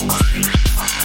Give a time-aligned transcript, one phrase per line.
[0.00, 0.97] Thank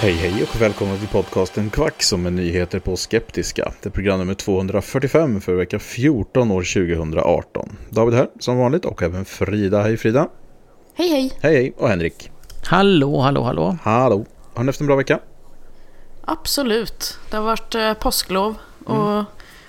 [0.00, 3.72] Hej hej och välkomna till podcasten Kvack som är nyheter på Skeptiska.
[3.82, 7.76] Det är program nummer 245 för vecka 14 år 2018.
[7.90, 9.82] David här som vanligt och även Frida.
[9.82, 10.28] Hej Frida.
[10.94, 11.32] Hej hej.
[11.40, 12.30] Hej hej och Henrik.
[12.66, 13.76] Hallå, hallå, hallå.
[13.82, 14.26] Hallå.
[14.54, 15.18] Har ni haft en bra vecka?
[16.24, 17.18] Absolut.
[17.30, 18.54] Det har varit eh, påsklov
[18.84, 19.24] och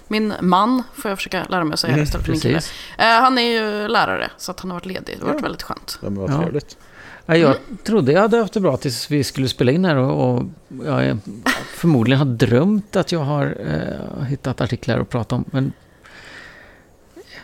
[0.08, 2.58] min man, får jag försöka lära mig att säga Mm, istället för min kille.
[2.98, 5.16] Eh, han är ju lärare så att han har varit ledig.
[5.20, 5.44] Det har varit Ja.
[5.44, 5.98] väldigt skönt.
[6.02, 6.42] Det var Ja.
[6.42, 6.78] trevligt.
[7.26, 10.36] Ja, jag trodde jag hade haft det bra tills vi skulle spela in här och,
[10.36, 10.44] och
[10.86, 11.18] jag är-
[11.76, 15.46] förmodligen har drömt att jag har eh, hittat artiklar att prata om.
[15.52, 15.74] Men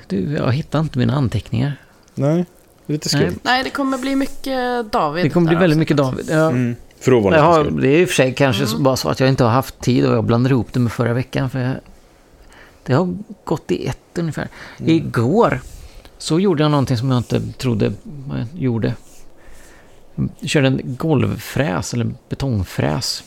[0.08, 1.82] du, jag hittar inte mina anteckningar.
[2.16, 2.46] Nej,
[2.86, 3.20] lite skumt.
[3.22, 3.36] Nej.
[3.44, 5.26] Nej, det kommer bli mycket David.
[5.26, 5.98] Det kommer bli väldigt mycket.
[5.98, 6.26] David.
[6.30, 6.76] Jag, Mm.
[7.00, 9.20] För ovanligt jag har, det är i och för sig kanske så- bara så att
[9.20, 11.50] jag inte har haft tid och jag blandar ihop det med förra veckan.
[11.50, 11.76] För jag,
[12.84, 14.48] det har gått i ett ungefär.
[14.78, 15.60] Igår
[16.18, 17.86] så gjorde jag någonting som jag inte trodde
[18.30, 18.94] jag gjorde.
[20.42, 23.24] Körde en golvfräs eller betongfräs.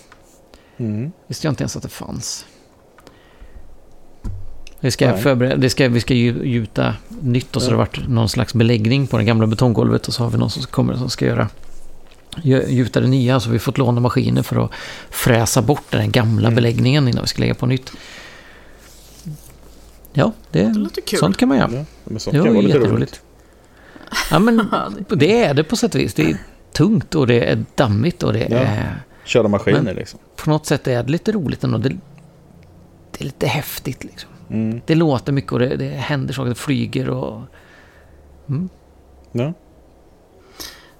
[0.77, 1.12] Mm.
[1.27, 2.46] Visste jag inte ens att det fanns.
[4.80, 8.08] Det ska förbereda, det ska, vi ska ju gjuta nytt och så har det varit
[8.08, 11.11] någon slags beläggning på det gamla betonggolvet och så har vi någon som kommer som
[11.11, 11.48] ska göra
[12.36, 13.40] gö- gjuta det nya.
[13.40, 14.70] Så vi har fått låna maskiner för att
[15.11, 16.55] fräsa bort den gamla Mm.
[16.55, 17.92] beläggningen innan vi ska lägga på nytt.
[20.12, 21.18] Ja, det, Det låter kul.
[21.18, 21.70] sånt kan man göra.
[21.73, 22.92] Ja, men sånt Det kan var vara lite jätteroligt.
[22.96, 23.20] roligt.
[24.30, 24.68] Ja, men
[25.08, 26.14] det är det på sätt och vis.
[26.14, 26.36] Det är
[26.80, 28.57] tungt och det är dammigt och det Ja.
[28.57, 29.02] är...
[29.24, 30.20] Köra maskiner Men- liksom.
[30.36, 31.79] På något sätt är det lite roligt ändå.
[31.79, 34.30] Det, det är lite häftigt liksom.
[34.51, 34.80] Mm.
[34.86, 36.48] Det låter mycket och det, det händer saker.
[36.48, 37.41] Det flyger och...
[38.48, 38.68] Mm.
[39.33, 39.52] Ja.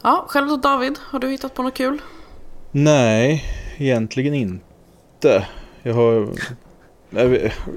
[0.03, 1.99] Ja, själv då David, har du hittat på något kul?
[2.71, 3.45] Nej,
[3.79, 5.47] egentligen inte.
[5.83, 6.29] Jag har,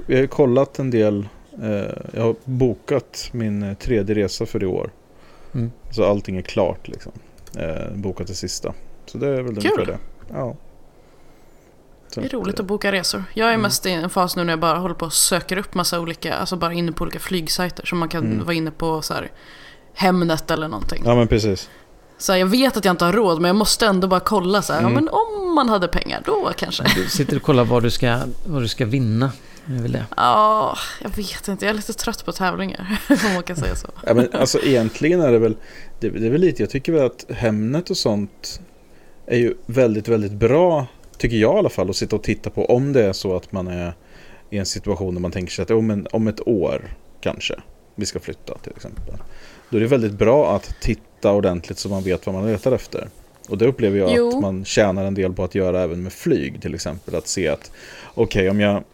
[0.06, 1.28] jag har kollat en del.
[1.62, 1.68] Eh,
[2.12, 4.90] jag har bokat min eh, tredje resa för i år.
[5.54, 5.70] Mm.
[5.90, 7.12] Så allting är klart liksom.
[7.58, 8.72] Eh, bokat det sista.
[9.06, 9.72] Så det är väl Kul.
[9.72, 9.98] ungefär det.
[10.32, 10.56] Ja.
[12.08, 13.24] Så Det är roligt att boka resor.
[13.34, 15.74] Jag är mest i en fas nu när jag bara håller på och söker upp
[15.74, 17.86] massa olika, alltså bara inne på olika flygsajter.
[17.86, 18.44] Så man kan Mm.
[18.44, 19.30] vara inne på så här
[19.94, 21.02] Hemnet eller någonting.
[21.06, 21.70] Ja men precis.
[22.18, 24.62] Så här, jag vet att jag inte har råd men jag måste ändå bara kolla
[24.62, 24.92] så här, Mm.
[24.92, 26.84] ja men om man hade pengar då kanske.
[26.96, 29.30] Du sitter och kollar vad du ska, vad du ska vinna.
[29.66, 30.06] Det är väl det.
[30.16, 31.64] Ja, jag vet inte.
[31.64, 33.00] Jag är lite trött på tävlingar.
[33.08, 33.88] Om man kan säga så.
[34.06, 35.56] Ja, men alltså egentligen är det väl,
[36.00, 38.60] det, det är väl lite, jag tycker väl att Hemnet och sånt
[39.26, 40.86] är ju väldigt, väldigt bra,
[41.18, 43.52] tycker jag i alla fall, att sitta och titta på om det är så att
[43.52, 43.94] man är
[44.50, 47.54] i en situation där man tänker sig att om, en, om ett år kanske
[47.94, 49.14] vi ska flytta till exempel.
[49.70, 53.08] Då är det väldigt bra att titta ordentligt så man vet vad man letar efter.
[53.48, 54.28] Och det upplever jag Jo.
[54.28, 57.14] att man tjänar en del på att göra även med flyg till exempel.
[57.14, 57.70] Att se att
[58.14, 58.84] okej om jag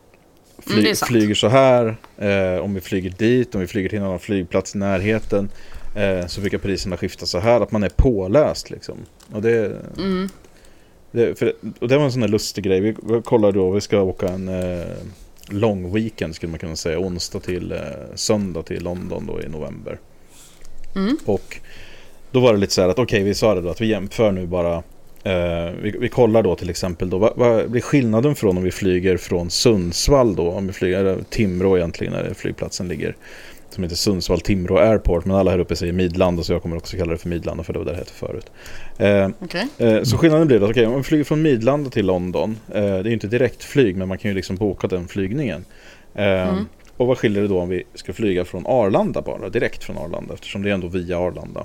[0.66, 4.04] fly, Mm, flyger så här, eh, om vi flyger dit, om vi flyger till en
[4.04, 5.48] annan flygplats i närheten
[5.96, 8.96] eh, så brukar priserna skifta så här, att man är påläst liksom.
[9.32, 10.28] Och det, Mm.
[11.10, 12.80] det, för, och det var en sån här lustig grej.
[12.80, 14.84] Vi, vi kollar då, vi ska åka en eh,
[15.48, 16.98] lång weekend skulle man kunna säga.
[16.98, 17.78] Onsdag till eh,
[18.14, 19.98] söndag till London då i november.
[20.96, 21.16] Mm.
[21.24, 21.60] Och
[22.30, 24.32] då var det lite så här att okej, vi sa det då att vi jämför
[24.32, 24.82] nu bara.
[25.24, 28.70] Eh, vi, vi kollar då till exempel då, vad, vad blir skillnaden från om vi
[28.70, 33.16] flyger från Sundsvall då, om vi flyger, eller Timrå egentligen där flygplatsen ligger.
[33.70, 36.96] Som heter Sundsvall Timrå Airport, men alla här uppe säger Midlanda så jag kommer också
[36.96, 38.50] kalla det för Midlanda för det var det det hette förut.
[38.98, 39.66] Eh, Okej.
[39.78, 43.04] Eh, Så skillnaden blir då, okej om vi flyger från Midlanda till London, det är
[43.04, 45.64] ju inte direkt flyg men man kan ju liksom boka den flygningen.
[46.14, 46.66] Mm.
[46.96, 50.34] Och vad skiljer det då om vi ska flyga från Arlanda bara, direkt från Arlanda
[50.34, 51.64] eftersom det är ändå via Arlanda.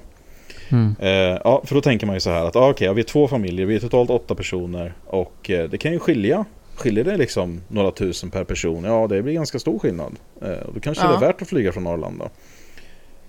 [0.69, 0.95] Mm.
[0.99, 1.09] Eh,
[1.43, 3.27] ja, för då tänker man ju så här att ah, okej, ja, vi är två
[3.27, 6.45] familjer, vi är totalt åtta personer och eh, det kan ju skilja.
[6.75, 10.15] Skiljer det liksom några tusen per person, ja det blir ganska stor skillnad.
[10.41, 11.15] Eh, och då kanske det Ja.
[11.15, 12.29] är värt att flyga från Arlanda.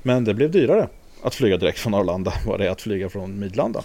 [0.02, 0.88] Men det blev dyrare
[1.22, 3.82] att flyga direkt från Arlanda än vad det är att flyga från Midlanda.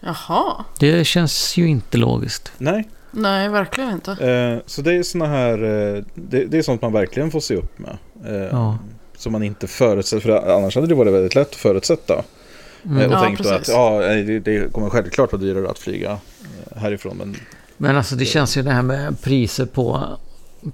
[0.00, 0.64] Jaha.
[0.80, 2.52] Det känns ju inte logiskt.
[2.58, 4.10] Nej, Nej, verkligen inte.
[4.10, 7.54] Eh, så det är såna här, eh, det, det är sånt man verkligen får se
[7.54, 7.96] upp med.
[8.26, 8.78] Eh, Ja.
[9.16, 12.24] Som man inte förutsätter, för annars hade det varit väldigt lätt att förutsätta.
[12.86, 12.98] Mm.
[12.98, 13.68] Eh, och Ja, tänkt att precis.
[13.74, 17.16] ja, det, det kommer självklart vara dyrare att flyga eh, härifrån.
[17.16, 17.36] Men
[17.76, 20.02] Men alltså det känns ju det här med priser på,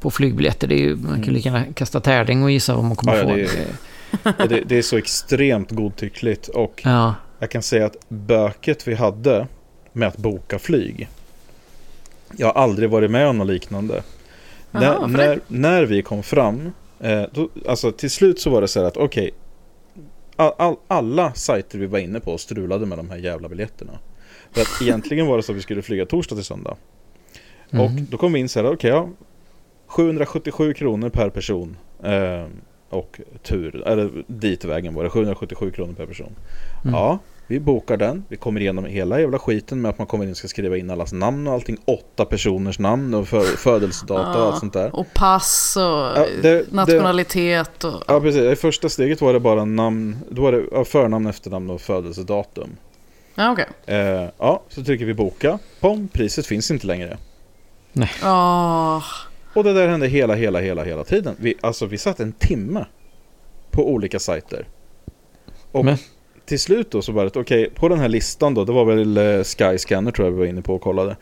[0.00, 0.66] på flygbiljetter.
[0.68, 3.16] Det är ju, man kan ju lika gärna kasta tärning och gissa vad man kommer
[3.16, 3.28] Ja, få.
[3.34, 6.48] det är- det, det är så extremt godtyckligt.
[6.48, 9.46] Och Ja, jag kan säga att böket vi hade
[9.92, 11.08] med att boka flyg.
[12.36, 14.02] Jag har aldrig varit med om något liknande.
[14.70, 18.68] Jaha, när, när, när vi kom fram, eh, då, alltså till slut så var det
[18.68, 19.30] så här att okej,
[20.36, 23.98] all, all, alla sajter vi var inne på strulade med de här jävla biljetterna.
[24.52, 26.76] För att egentligen var det så att vi skulle flyga torsdag till söndag.
[27.70, 28.06] Och Mhm.
[28.10, 29.08] då kom vi in så här, okej ja,
[29.86, 31.76] 777 kronor per person.
[32.04, 32.46] Eh,
[32.88, 36.32] och tur, eller dit vägen var det 777 kronor per person.
[36.84, 36.94] Mm.
[36.94, 37.18] Ja,
[37.52, 38.24] vi bokar den.
[38.28, 40.90] Vi kommer igenom hela jävla skiten med att man kommer in och ska skriva in
[40.90, 41.76] allas namn och allting.
[41.84, 44.96] Åtta personers namn och för, födelsedata och allt sånt där.
[44.96, 48.02] Och pass och Ja, det- nationalitet och...
[48.08, 48.42] Ja, precis.
[48.42, 52.70] I första steget var det bara namn, då var det förnamn, efternamn och födelsedatum.
[53.34, 53.66] Ja, okej.
[53.86, 55.58] Eh, ja, så trycker vi boka.
[55.80, 57.18] Pom, priset finns inte längre.
[58.24, 59.02] Åh,
[59.54, 61.34] Och det där hände hela, hela, hela, hela tiden.
[61.38, 62.86] Vi, alltså vi satt en timme
[63.70, 64.66] på olika sajter.
[65.72, 65.98] Och Men-
[66.46, 69.16] till slut då så var det, okej, på den här listan då, det var väl
[69.16, 71.16] eh, Skyscanner tror jag vi var inne på och kollade.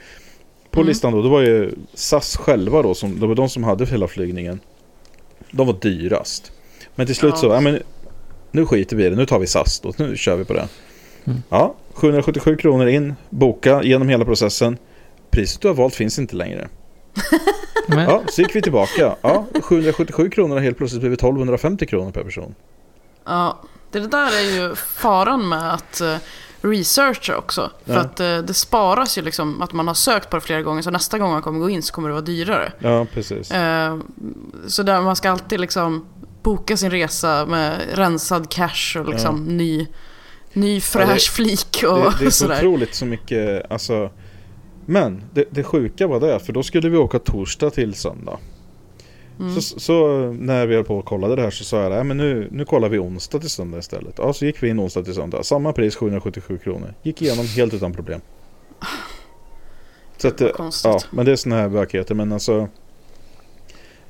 [0.71, 0.89] På Mm.
[0.89, 4.09] listan då, det var ju SAS själva då, som, det var de som hade hela
[4.09, 4.61] flygningen.
[5.51, 6.53] De var dyrast.
[6.95, 7.41] Men till slut Ja.
[7.41, 7.83] så, ja men
[8.51, 10.69] nu skiter vi i det, nu tar vi SAS då, nu kör vi på det.
[11.25, 11.43] Mm.
[11.49, 14.79] Ja, 777 kronor in, boka genom hela processen.
[15.31, 16.69] Priset du har valt finns inte längre.
[17.89, 19.17] Ja, så gick vi tillbaka.
[19.23, 22.55] Ja, 777 kronor har helt plötsligt blivit 1250 kronor per person.
[23.27, 23.59] ja.
[23.91, 26.17] Det där är ju faran med att uh,
[26.63, 27.71] researcha också.
[27.87, 28.01] För Ja.
[28.01, 30.83] att eh, det sparas ju liksom att man har sökt på det flera gånger.
[30.83, 32.73] Så nästa gång man kommer gå in så kommer det vara dyrare.
[32.79, 33.51] Ja, precis.
[33.51, 33.99] Eh,
[34.67, 36.07] så där man ska alltid liksom
[36.43, 39.87] boka sin resa med rensad cash och liksom ny,
[40.53, 42.57] ny fräsch flik och Det, det är så sådär.
[42.57, 44.11] otroligt så mycket, alltså.
[44.87, 48.39] Men det, det sjuka var det, för då skulle vi åka torsdag till söndag.
[49.41, 49.61] Mm.
[49.61, 52.17] Så, så när vi höll på och kollade det här så sa jag, nej men
[52.17, 54.15] nu, nu kollar vi onsdag till söndag istället.
[54.19, 55.43] Ja, så gick vi in onsdag till söndag.
[55.43, 56.95] Samma pris, 777 kronor.
[57.03, 58.21] Gick igenom helt utan problem.
[60.17, 60.91] Så att, konstigt.
[60.91, 62.15] ja, men det är sådana här bökigheter.
[62.15, 62.69] Men alltså,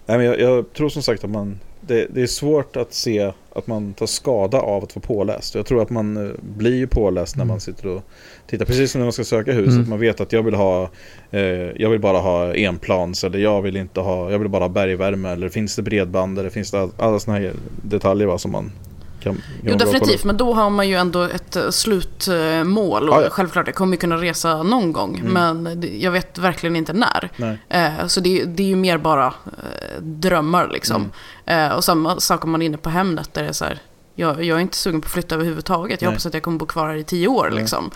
[0.06, 3.32] nej men jag, jag tror som sagt att man, det, det är svårt att se
[3.52, 5.54] att man tar skada av att vara påläst.
[5.54, 7.48] Jag tror att man eh, blir ju påläst när Mm.
[7.48, 8.02] man sitter och
[8.46, 8.64] tittar.
[8.64, 9.68] Precis som när man ska söka hus.
[9.68, 9.82] Mm.
[9.82, 10.90] Att man vet att jag vill ha
[11.30, 11.40] eh,
[11.76, 15.28] Jag vill bara ha enplans eller jag vill inte ha Jag vill bara ha bergvärme
[15.28, 18.72] eller finns det bredband eller finns det all, alla sådana här detaljer va, som man
[19.20, 20.24] kan, kan Jo, definitivt.
[20.24, 23.08] Men då har man ju ändå ett eh, slutmål.
[23.08, 23.30] Och Ja, ja.
[23.30, 25.18] självklart, jag kommer ju kunna resa någon gång.
[25.18, 25.32] Mm.
[25.62, 27.30] Men jag vet verkligen inte när.
[27.68, 31.10] Eh, Så det, är- det är ju mer bara eh, drömmar liksom.
[31.46, 31.70] Mm.
[31.70, 33.78] Eh, Och samma sak om man är inne på Hemnet där det är så här.
[34.14, 36.02] Jag, jag är inte sugen på att flytta överhuvudtaget.
[36.02, 36.14] Jag Nej.
[36.14, 37.90] hoppas att jag kommer bo kvar här i tio år liksom.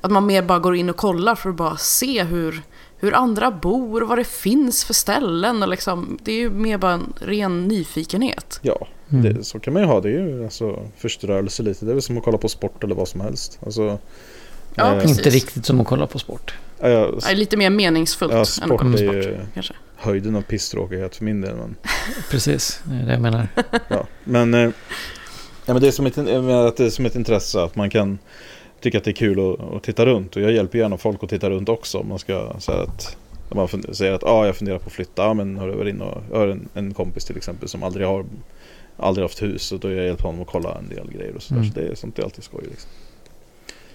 [0.00, 2.62] Att man mer bara går in och kollar för att bara se hur,
[2.98, 5.62] hur andra bor och vad det finns för ställen.
[5.62, 8.58] Och liksom, det är ju mer bara en ren nyfikenhet.
[8.62, 9.22] Ja, mm.
[9.34, 10.00] det, så kan man ju ha.
[10.00, 11.84] Det är ju alltså förströelse lite.
[11.84, 13.58] Det är väl som att kolla på sport eller vad som helst.
[13.66, 13.98] Alltså,
[14.76, 15.08] Ja, eh.
[15.10, 16.54] Inte riktigt som att kolla på sport.
[16.80, 19.14] ja, ja, är lite mer meningsfullt Ja, än att sport kolla på är sport.
[19.14, 19.74] ju- Kanske.
[19.96, 21.56] höjden av pisstråkighet för min del.
[21.56, 21.76] Men,
[22.30, 23.48] Precis, det är det jag menar.
[23.88, 24.06] ja.
[24.24, 24.60] men, eh,
[25.66, 28.18] ja, men det är som ett, att det är som ett intresse att man kan
[28.84, 30.36] tycka att det är kul att, att titta runt.
[30.36, 31.98] Och jag hjälper gärna folk att titta runt också.
[31.98, 33.16] Om man ska säga att
[33.48, 35.34] om man fun- säger att ah, jag funderar på att flytta.
[35.34, 38.06] Men har du varit inne och, jag har en, en kompis till exempel som aldrig
[38.06, 38.24] har
[38.96, 39.72] aldrig haft hus.
[39.72, 41.60] Och då har jag hjälpt honom att kolla en del grejer och sådär.
[41.60, 41.72] Mm.
[41.72, 42.64] Så det är sånt det är alltid skoj.
[42.70, 42.90] Liksom.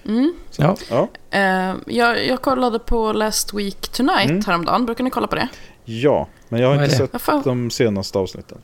[0.08, 0.34] Mm.
[0.58, 1.08] Ja, Ja.
[1.31, 4.43] Eh, jag, jag kollade på Last Week Tonight Mm.
[4.48, 4.86] häromdagen.
[4.86, 5.48] Brukar ni kolla på det?
[5.86, 7.43] ja, men jag har Vad inte sett Jag får...
[7.43, 8.58] de senaste avsnitten.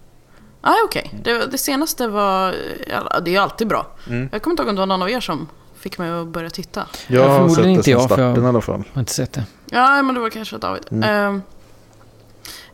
[0.62, 1.12] Ah, okej.
[1.24, 2.56] Det, det senaste var...
[2.90, 3.88] ja, Det är ju alltid bra.
[4.10, 4.30] Mm.
[4.32, 5.48] Jag kommer inte ihåg om det var någon av er som
[5.86, 6.88] fick mig att börja titta.
[7.08, 8.84] Jag Ja, har förmodligen sett det inte jag, för starten jag- i alla fall.
[8.88, 9.44] jag har inte sett det.
[9.70, 10.84] Ja, men det var kanske David.
[10.92, 11.42] Mm.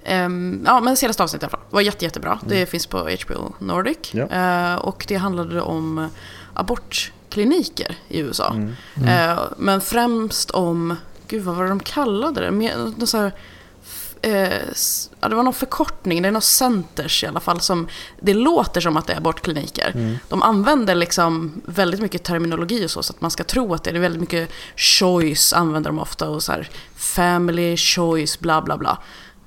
[0.04, 1.68] Ehm, ja, men senaste avsnittet i alla fall.
[1.70, 2.40] var jätte, jättebra.
[2.48, 2.68] Det Mm.
[2.68, 3.98] finns på HBO Nordic.
[4.14, 4.28] Ja.
[4.28, 6.10] Eh, och det handlade om
[6.54, 8.54] abortkliniker i USA.
[8.96, 9.30] Mm.
[9.30, 10.96] Eh, men främst om,
[11.28, 12.52] gud vad var det de kallade det?
[12.52, 13.32] Mer- någon så här,
[14.22, 14.52] eh,
[15.22, 17.60] ja, det var någon förkortning, det är någon centers i alla fall.
[17.62, 17.88] Som,
[18.20, 19.92] det låter som att det är abortkliniker.
[19.96, 20.18] Mm.
[20.30, 23.90] De använder liksom väldigt mycket terminologi och så, så att man ska tro att det
[23.90, 28.62] är, det är väldigt mycket choice använder de ofta och så här family choice bla
[28.62, 28.98] bla bla.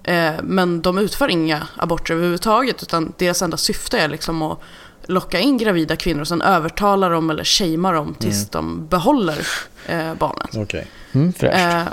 [0.04, 4.59] Eh, men de utför inga aborter överhuvudtaget utan deras enda syfte är liksom att
[5.07, 8.49] locka in gravida kvinnor och sen övertala dem eller shamea dem tills Mm.
[8.50, 9.47] de behåller
[9.87, 10.57] eh, barnet.
[10.57, 10.87] Okej.
[11.12, 11.59] Mm, fräscht.
[11.59, 11.93] Eh,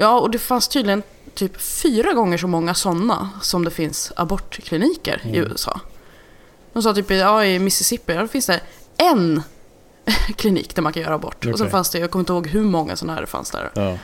[0.00, 1.02] Ja, och det fanns tydligen
[1.38, 5.50] typ fyra gånger så många sådana som det finns abortkliniker i Mm.
[5.52, 5.80] USA.
[6.72, 8.60] De sa typ ja, i Mississippi, där finns det
[8.96, 9.42] en
[10.36, 11.46] klinik där man kan göra abort.
[11.46, 13.70] Och sen fanns det, jag kommer inte ihåg hur många sådana här det fanns där.
[13.74, 13.98] Ja,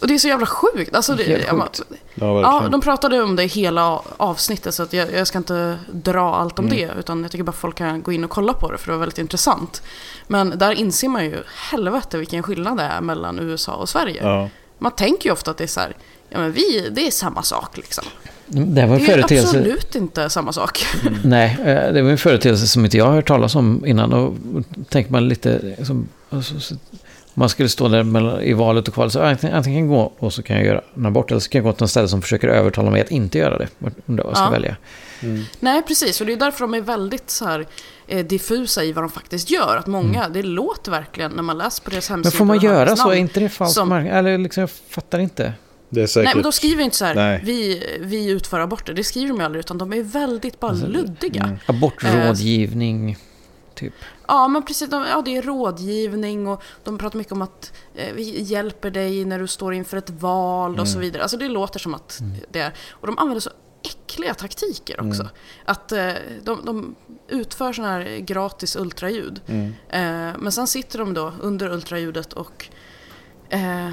[0.00, 0.94] Och det är så jävla sjukt.
[0.94, 1.46] Alltså, det, sjukt.
[1.48, 1.68] ja
[2.14, 2.70] Ja, verkligen.
[2.72, 6.58] de pratade om det i hela avsnittet så att jag, jag ska inte dra allt
[6.58, 6.76] om Mm.
[6.76, 6.94] det.
[6.98, 9.00] Utan jag tycker bara folk kan gå in och kolla på det för det var
[9.00, 9.82] väldigt intressant.
[10.26, 14.22] Men där inser man ju helvete vilken skillnad det är mellan USA och Sverige.
[14.22, 14.48] Ja.
[14.78, 15.96] Man tänker ju ofta att det är så här,
[16.34, 18.04] ja men vi, det är samma sak liksom.
[18.46, 19.46] Det var en Det är företeelse...
[19.58, 20.86] absolut inte samma sak.
[21.24, 24.12] Nej, eh, det var en företeelse som inte jag har hört talas om innan.
[24.12, 24.34] Och
[24.88, 26.08] tänker man lite som...
[26.30, 26.74] Alltså, så-
[27.36, 29.98] om man skulle stå där mellan- i valet och kvalet så antingen, antingen kan jag
[29.98, 31.88] gå och så kan jag göra en abort eller så kan jag gå till en
[31.88, 33.68] ställe som försöker övertala mig att inte göra det.
[33.78, 34.50] Vad jag ska Ja.
[34.50, 34.76] välja.
[35.22, 35.44] Mm.
[35.60, 36.20] Nej, precis.
[36.20, 37.66] Och det är därför de är väldigt så här,
[38.06, 39.76] eh, diffusa i vad de faktiskt gör.
[39.76, 42.20] Att många, det låter verkligen när man läser på deras Mm.
[42.20, 42.38] Men hemsida.
[42.38, 43.02] får man göra så?
[43.02, 43.12] namn.
[43.12, 43.92] Är inte det falsk som-?
[43.92, 45.52] Eller liksom, jag fattar inte.
[45.94, 46.24] Det är säkert...
[46.24, 47.40] Nej, men de skriver inte så här, Nej.
[47.44, 48.94] vi, vi utför aborter.
[48.94, 51.42] Det skriver de ju aldrig, utan de är väldigt bara Alltså, luddiga.
[51.42, 51.58] Mm.
[51.66, 53.16] Abortrådgivning,
[53.74, 53.94] typ.
[54.26, 54.90] Ja, men precis.
[54.90, 59.24] De, ja, det är rådgivning och de pratar mycket om att eh, vi hjälper dig
[59.24, 61.22] när du står inför ett val och så vidare.
[61.22, 62.72] Alltså det låter som att det är...
[62.90, 63.50] Och de använder så
[63.82, 65.28] äckliga taktiker också.
[65.64, 66.94] Att eh, de, de
[67.28, 69.40] utför sådana här gratis ultraljud.
[69.46, 69.66] Mm.
[69.88, 72.68] Eh, men sen sitter de då under ultraljudet och
[73.48, 73.90] eh,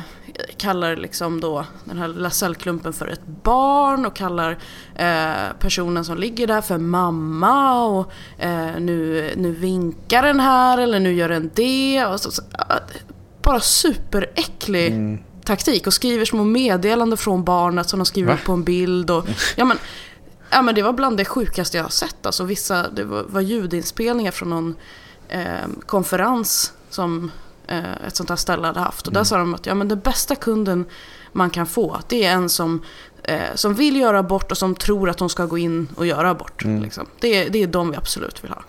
[0.58, 4.58] kallar liksom då den här lilla cellklumpen för ett barn och kallar
[4.96, 11.00] eh, personen som ligger där för mamma och eh, nu, nu vinkar den här eller
[11.00, 12.06] nu gör den det.
[12.06, 12.42] Och så, så,
[13.42, 15.20] bara superäcklig Mm.
[15.46, 18.40] taktik och skriver små meddelanden från barnet som de skriver Va?
[18.46, 19.12] på en bild.
[19.12, 19.78] Och, ja, men,
[20.50, 22.26] ja, men det var bland det sjukaste jag har sett.
[22.26, 24.76] Alltså, vissa, det var, var ljudinspelningar från någon
[25.30, 27.32] eh, konferens som
[28.08, 29.08] ett sånt här ställe hade haft.
[29.08, 30.86] Och där sa de att ja, men den bästa kunden
[31.32, 32.82] man kan få, det är en som,
[33.24, 36.30] eh, som vill göra abort och som tror att de ska gå in och göra
[36.30, 36.64] abort.
[36.64, 36.82] Mm.
[36.82, 37.08] Liksom.
[37.20, 38.64] Det, är, det är de vi absolut vill ha.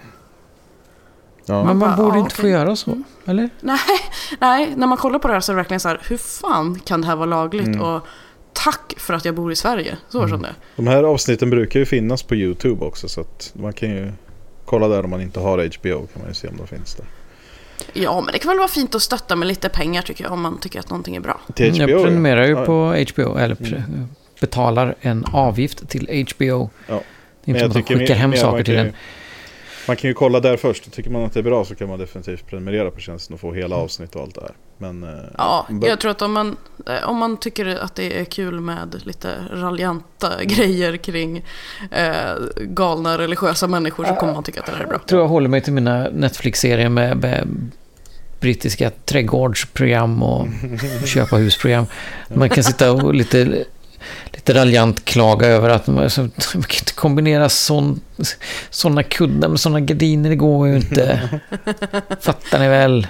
[1.46, 1.64] Ja.
[1.64, 2.50] Men man bara, borde ja, inte få okej.
[2.50, 3.50] göra så, eller?
[3.60, 3.78] Nej,
[4.40, 6.80] nej, när man kollar på det här så är det verkligen så här, hur fan
[6.84, 7.66] kan det här vara lagligt?
[7.66, 7.80] Mm.
[7.80, 8.06] Och
[8.52, 9.96] tack för att jag bor i Sverige.
[10.08, 10.54] Så var det som det.
[10.76, 14.12] De här avsnitten brukar ju finnas på YouTube också så att man kan ju
[14.64, 17.06] kolla där om man inte har HBO kan man ju se om de finns där.
[17.92, 20.40] Ja, men det kan väl vara fint att stötta med lite pengar tycker jag, om
[20.42, 21.40] man tycker att någonting är bra.
[21.54, 22.64] Till HBO Mm, jag prenumererar ju ja.
[22.66, 24.06] på HBO, eller pre-
[24.40, 26.70] betalar en avgift till HBO.
[26.88, 26.94] Ja.
[27.44, 28.80] Det är Men inte som att de tycker skickar mer- hem saker man till kan
[28.80, 28.86] en.
[28.86, 28.92] ju-
[29.88, 30.92] Man kan ju kolla där först.
[30.92, 33.52] Tycker man att det är bra så kan man definitivt prenumerera på tjänsten och få
[33.52, 34.50] hela avsnitt och allt det här.
[34.82, 38.24] Men, eh, Ja, jag tror att om man, eh, om man tycker att det är
[38.24, 41.44] kul med lite raljanta grejer kring
[41.90, 44.94] eh, galna religiösa människor så kommer man tycka att det här är bra.
[44.94, 47.70] Jag tror jag håller mig till mina Netflix-serier med, med
[48.40, 50.48] brittiska trädgårdsprogram och
[51.06, 51.86] köpa husprogram.
[52.28, 53.64] Man kan sitta och lite,
[54.24, 58.00] lite raljant klaga över att man, alltså, man kan inte kombinera sån,
[58.70, 60.30] såna kuddar med såna gardiner.
[60.30, 61.28] Det går ju inte.
[62.20, 63.06] Fattar ni väl?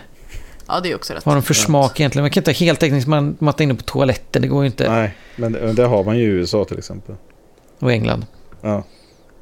[0.73, 1.27] Ja, det är också rätt.
[1.27, 2.23] Vad har de för smak egentligen?
[2.23, 4.43] Man kan inte ha heltäckningsmatta inne på toaletten.
[4.43, 4.91] Det går ju inte.
[4.91, 7.15] Nej, men det, det har man ju i USA till exempel.
[7.79, 8.27] Och England.
[8.61, 8.85] Ja,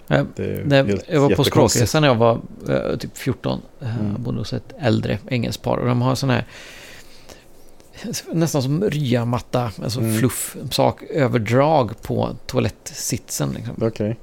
[0.06, 3.60] Ja, det jag var på språkresa när jag var eh, typ 14.
[3.82, 4.22] Uh, Mm.
[4.22, 5.76] Bodde hos ett äldre engelskt par.
[5.76, 6.44] Och de har sån här
[8.32, 10.18] nästan som ryamatta, alltså Mm.
[10.18, 13.52] fluff-sak, överdrag på toalettsitsen.
[13.52, 13.75] Liksom.
[13.80, 14.16] Okej,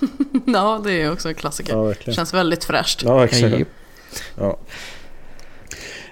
[0.46, 1.94] Ja, det är också en klassiker.
[2.06, 2.12] ja.
[2.12, 3.02] Känns väldigt fräscht.
[3.02, 3.56] Ja, exakt.
[4.38, 4.56] Ja.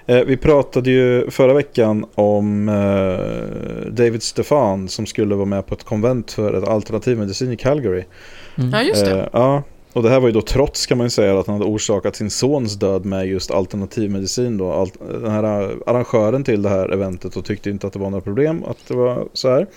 [0.05, 5.73] Eh, vi pratade ju förra veckan om eh, David Stefan som skulle vara med på
[5.73, 8.03] ett konvent för ett alternativ medicin i Calgary.
[8.57, 8.69] Mm.
[8.69, 9.19] Ja, just det.
[9.19, 11.55] Eh, ja, och det här var ju då trots kan man ju säga att han
[11.55, 14.87] hade orsakat sin sons död med just alternativmedicin då.
[14.99, 15.43] Den här
[15.85, 18.93] arrangören till det här eventet och tyckte inte att det var några problem att det
[18.93, 19.67] var så här.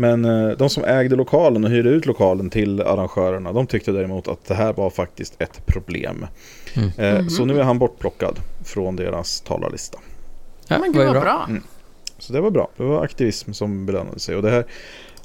[0.00, 4.28] Men eh, de som ägde lokalen och hyrde ut lokalen till arrangörerna de tyckte däremot
[4.28, 6.26] att det här var faktiskt ett problem.
[6.76, 6.88] Mm.
[6.98, 7.30] Eh, Mhm.
[7.30, 9.98] Så nu är han bortplockad från deras talarlista.
[10.68, 11.44] Ja, men var gud vad bra.
[11.48, 11.62] Mm.
[12.18, 12.68] Så det var bra.
[12.76, 14.36] Det var aktivism som belönade sig.
[14.36, 14.64] Och det här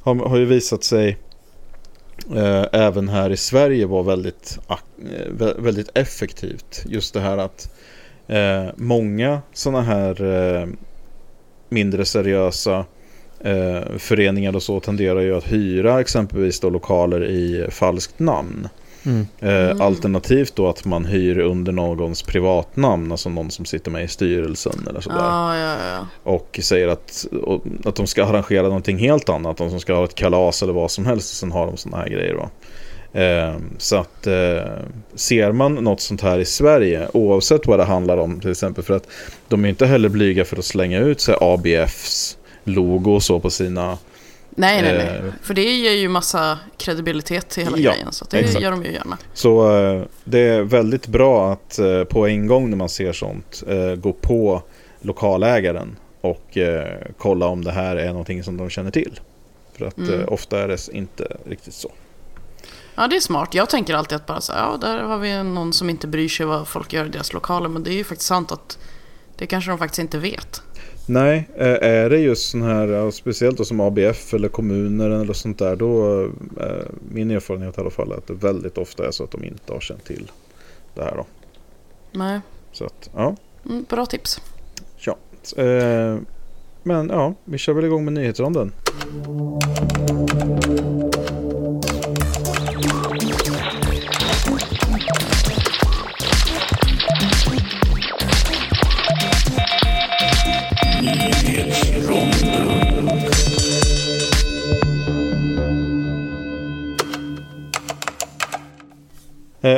[0.01, 1.17] har, har ju visat sig
[2.35, 4.75] eh, även här i Sverige vara väldigt, eh,
[5.31, 6.83] vä- väldigt effektivt.
[6.85, 7.73] Just det här att
[8.27, 10.23] eh, många sådana här
[10.61, 10.67] eh,
[11.69, 12.85] mindre seriösa
[13.43, 18.67] eh, föreningar och så tenderar ju att hyra exempelvis då lokaler i falskt namn.
[19.05, 19.27] Mm.
[19.39, 19.81] Eh, Mm.
[19.81, 24.87] Alternativt då att man hyr under någons privatnamn, alltså någon som sitter med i styrelsen
[24.89, 25.17] eller sådär.
[25.17, 26.07] Ja, ja, ja.
[26.23, 30.03] Och säger att, och, att de ska arrangera någonting helt annat, de som ska ha
[30.03, 32.33] ett kalas eller vad som helst och sen har de sådana här grejer.
[32.33, 32.49] Va?
[33.13, 34.63] Eh, så att eh,
[35.15, 38.93] ser man något sånt här i Sverige, oavsett vad det handlar om till exempel, för
[38.93, 39.07] att
[39.47, 43.49] de är inte heller blyga för att slänga ut sig ABFs logo och så på
[43.49, 43.97] sina...
[44.55, 45.07] Nej, nej, nej.
[45.17, 45.33] Eh.
[45.41, 48.11] För det ger ju massa kredibilitet till hela Ja, grejen.
[48.11, 48.61] Så det exakt.
[48.61, 49.17] gör de ju gärna.
[49.33, 53.63] Så eh, det är väldigt bra att eh, på en gång när man ser sånt
[53.97, 54.61] gå på
[55.01, 56.57] lokalägaren och
[57.17, 59.19] kolla om det här är någonting som de känner till.
[59.77, 60.25] För att Mm.
[60.27, 61.91] ofta är det inte riktigt så.
[62.95, 63.53] Ja, det är smart.
[63.53, 66.29] Jag tänker alltid att bara så här, ja, där har vi någon som inte bryr
[66.29, 67.69] sig vad folk gör i deras lokaler.
[67.69, 68.77] Men det är ju faktiskt sant att
[69.37, 70.61] det kanske de faktiskt inte vet.
[71.05, 75.59] Nej, eh, är det just sån här, speciellt då som ABF eller kommuner eller sånt
[75.59, 76.21] där, då
[76.59, 79.43] eh, min erfarenhet i alla fall är att det väldigt ofta är så att de
[79.43, 80.31] inte har känt till
[80.95, 81.25] det här då.
[82.11, 82.39] Nej,
[82.71, 83.35] Så att, ja.
[83.65, 84.41] mm, bra tips.
[85.05, 85.17] ja.
[85.63, 86.17] Eh,
[86.83, 88.71] men ja, vi kör väl igång med nyhetsronden.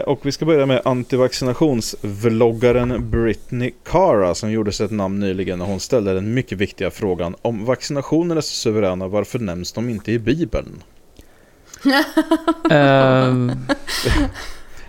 [0.05, 5.65] Och vi ska börja med antivaccinationsvloggaren Britney Cara som gjorde sig ett namn nyligen när
[5.65, 10.11] hon ställde den mycket viktiga frågan om vaccinationer är så suveräna, varför nämns de inte
[10.11, 10.83] i Bibeln?
[12.71, 13.51] Ehm,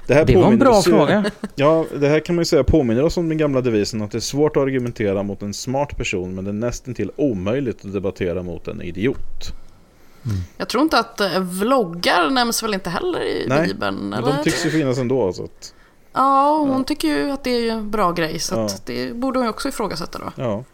[0.06, 1.24] Det, här det var en bra fråga.
[1.54, 4.18] Ja, det här kan man ju säga påminner oss om den gamla devisen att det
[4.18, 7.92] är svårt att argumentera mot en smart person men det är nästan till omöjligt att
[7.92, 9.52] debattera mot en idiot.
[10.56, 13.96] Jag tror inte att eh, vloggar nämns väl inte heller i Nej, Bibeln?
[13.96, 14.36] Men Eller?
[14.36, 15.32] de tycks ju finnas ändå.
[15.32, 15.72] Så att,
[16.12, 16.84] Ja, hon Ja.
[16.84, 18.38] tycker ju att det är en bra grej.
[18.38, 18.64] Så Ja.
[18.64, 20.32] att det borde hon ju också ifrågasätta då.
[20.36, 20.64] ja,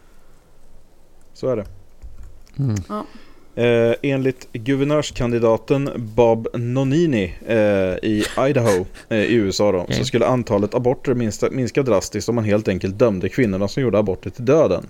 [1.33, 1.65] så är det.
[2.59, 2.75] Mm.
[3.55, 7.57] Eh, enligt guvernörskandidaten Bob Nonini eh,
[8.09, 9.95] i Idaho eh, i USA då, Okej.
[9.95, 13.97] så skulle antalet aborter minska, minska drastiskt om man helt enkelt dömde kvinnorna som gjorde
[13.99, 14.87] aborter till döden.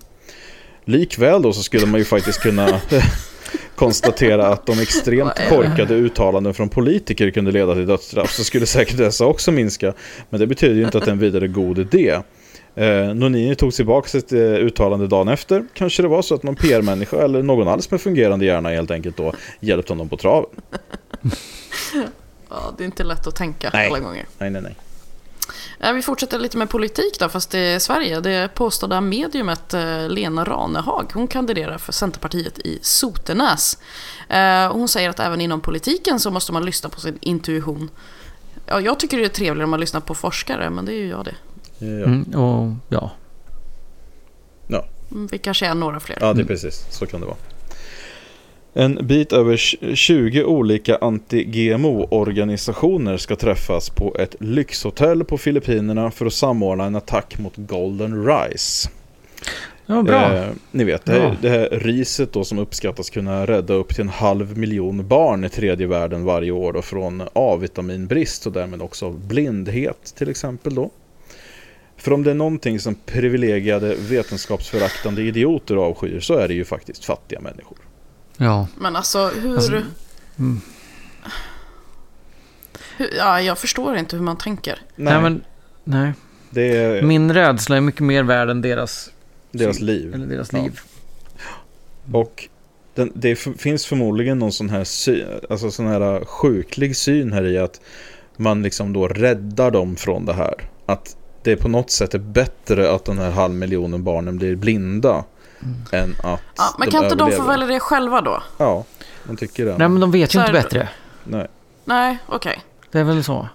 [0.86, 2.68] Likväl då så skulle man ju faktiskt kunna
[3.76, 8.98] konstatera att de extremt korkade uttalanden från politiker kunde leda till dödsstraff så skulle säkert
[8.98, 9.94] dessa också minska.
[10.30, 12.20] Men det betyder ju inte att det är en vidare god idé.
[12.76, 15.66] Eh, Nonini tog tillbaka sitt eh, uttalande dagen efter.
[15.74, 19.18] Kanske det var så att någon PR-människa eller någon alls med fungerande hjärna helt enkelt
[19.18, 20.50] då hjälpte honom på traven.
[22.50, 23.88] Ja, det är inte lätt att tänka Nej.
[23.88, 24.26] alla gånger.
[24.38, 24.76] Nej, nej, nej.
[25.92, 28.20] Vi fortsätter lite med politik då, fast i Sverige.
[28.20, 33.78] Det påstådda mediumet eh, Lena Ranehag, hon kandiderar för Centerpartiet i Sotenäs.
[34.30, 37.90] Eh, Hon säger att även inom politiken så måste man lyssna på sin intuition.
[38.66, 41.08] Ja, jag tycker det är trevligare om man lyssnar på forskare, men det är ju
[41.08, 41.36] jag det.
[41.78, 43.12] Ja, Mm, och ja.
[45.12, 46.18] Mm, Vi kanske är några fler.
[46.22, 46.86] ja det är precis.
[46.90, 47.38] Så kan det vara.
[48.76, 56.26] En bit över tj- 20 olika anti-GMO-organisationer ska träffas på ett lyxhotell på Filippinerna för
[56.26, 58.90] att samordna en attack mot Golden Rice.
[59.86, 60.34] Ja, bra.
[60.34, 61.36] Eh, ni vet, det här, Bra.
[61.42, 65.50] det här riset då som uppskattas kunna rädda upp till en halv miljon barn i
[65.50, 70.90] tredje världen varje år då från A-vitaminbrist och därmed också blindhet till exempel då.
[71.98, 77.06] För om det är någonting som privilegierade vetenskapsföraktande idioter avskyr så är det ju faktiskt
[77.06, 77.78] fattiga människor.
[78.38, 78.68] Ja.
[78.78, 79.56] Men alltså, hur...
[79.56, 79.72] Alltså,
[80.40, 80.62] mm.
[82.98, 84.82] hur ja, jag förstår inte hur man tänker.
[84.96, 85.44] Nej, Nej, men,
[85.84, 86.14] nej.
[86.50, 89.10] det är Min rädsla är mycket mer värd än deras,
[89.52, 90.14] deras liv.
[90.14, 90.62] eller deras Ja.
[90.64, 90.80] liv.
[92.12, 92.48] Och
[92.96, 97.58] den, det finns förmodligen någon sån här, sy, alltså sån här sjuklig syn här i
[97.58, 97.82] att
[98.38, 100.54] man liksom då räddar dem från det här.
[100.86, 105.24] Att det på något sätt är bättre att den här halv miljonen barnen blir blinda
[105.92, 107.48] än att Ja, men de kan inte de få överlever.
[107.48, 108.44] välja det själva då?
[108.58, 108.84] Ja,
[109.24, 109.78] man tycker det.
[109.78, 110.90] Nej, men de vet Så ju inte bättre.
[111.24, 111.48] Nej.
[111.86, 112.64] Nej, okej.
[112.92, 113.48] Det är väl så.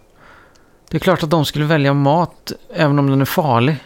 [0.90, 3.76] Det är klart att de skulle välja mat även om den är farlig.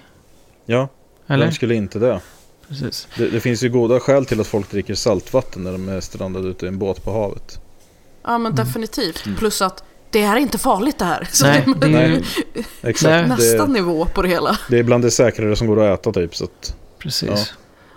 [0.66, 0.88] Ja,
[1.26, 1.44] Eller?
[1.44, 2.20] vem skulle inte det?
[2.68, 3.08] Precis.
[3.16, 3.28] det?
[3.28, 6.64] Det finns ju goda skäl till att folk dricker saltvatten när de är strandade ute
[6.64, 7.60] i en båt på havet.
[8.24, 9.24] Ja, men definitivt.
[9.38, 11.28] Plus att det här är inte farligt det här.
[11.32, 12.08] Så Nej, det, är ju...
[12.08, 12.24] Nej.
[12.82, 13.10] Exakt.
[13.10, 13.28] Nej.
[13.28, 14.58] nästa Det, nivå på det hela.
[14.68, 16.36] det är bland det säkrare som går att äta typ.
[16.36, 17.54] Så att, Precis.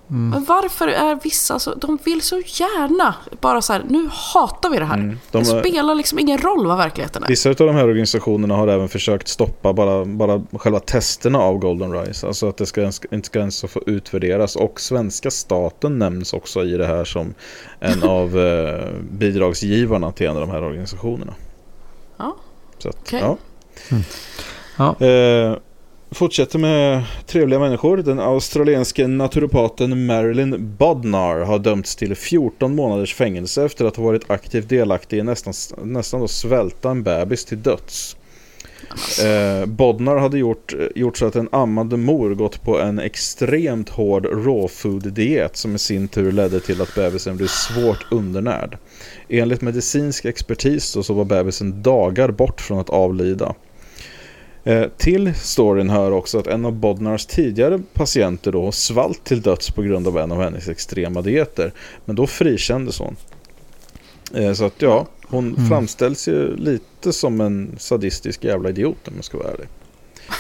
[0.10, 0.30] Mm.
[0.30, 1.74] Men varför är vissa så...
[1.74, 4.98] De vill så gärna bara så här, nu hatar vi det här.
[4.98, 7.28] mm, de, det spelar liksom ingen roll vad verkligheten är.
[7.28, 11.94] Vissa av de här organisationerna har även försökt stoppa bara, bara själva testerna av Golden
[11.94, 12.28] Rise.
[12.28, 14.56] Alltså att det ska, inte ska ens få utvärderas.
[14.56, 17.34] Och svenska staten nämns också i det här som
[17.80, 21.34] en av eh, bidragsgivarna till en av de här organisationerna.
[22.18, 22.36] Ja,
[22.86, 23.20] okej.
[23.20, 23.38] ja.
[24.78, 25.06] Ja.
[25.06, 25.58] Eh,
[26.12, 27.98] fortsätter med trevliga människor.
[27.98, 34.30] Den australienske naturopaten Marilyn Bodnar har dömts till 14 månaders fängelse efter att ha varit
[34.30, 38.16] aktivt delaktig i nästan, nästan då svälta en bebis till döds.
[39.24, 44.26] Eh, Bodnar hade gjort, gjort så att en ammande mor gått på en extremt hård
[44.26, 48.78] raw food diet som i sin tur ledde till att bebisen blev svårt undernärd.
[49.30, 53.56] Enligt medicinsk expertis så, så var bebisen dagar bort från att avlida.
[54.68, 59.72] Eh, till storyn hör också att en av Bodnars tidigare patienter då svalt till döds
[59.72, 61.72] på grund av en av hennes extrema dieter.
[62.06, 63.16] Men då frikändes hon.
[64.36, 65.70] Eh, så att ja, hon Mm.
[65.70, 69.68] framställs ju lite som en sadistisk jävla idiot om jag ska vara ärlig.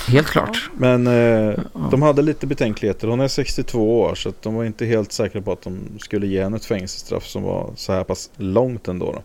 [0.07, 0.69] Helt klart.
[0.77, 1.59] Men eh,
[1.91, 3.07] de hade lite betänkligheter.
[3.07, 6.43] Hon är 62 år så de var inte helt säkra på att de skulle ge
[6.43, 9.11] henne ett fängelsestraff som var så här pass långt ändå.
[9.11, 9.21] Då.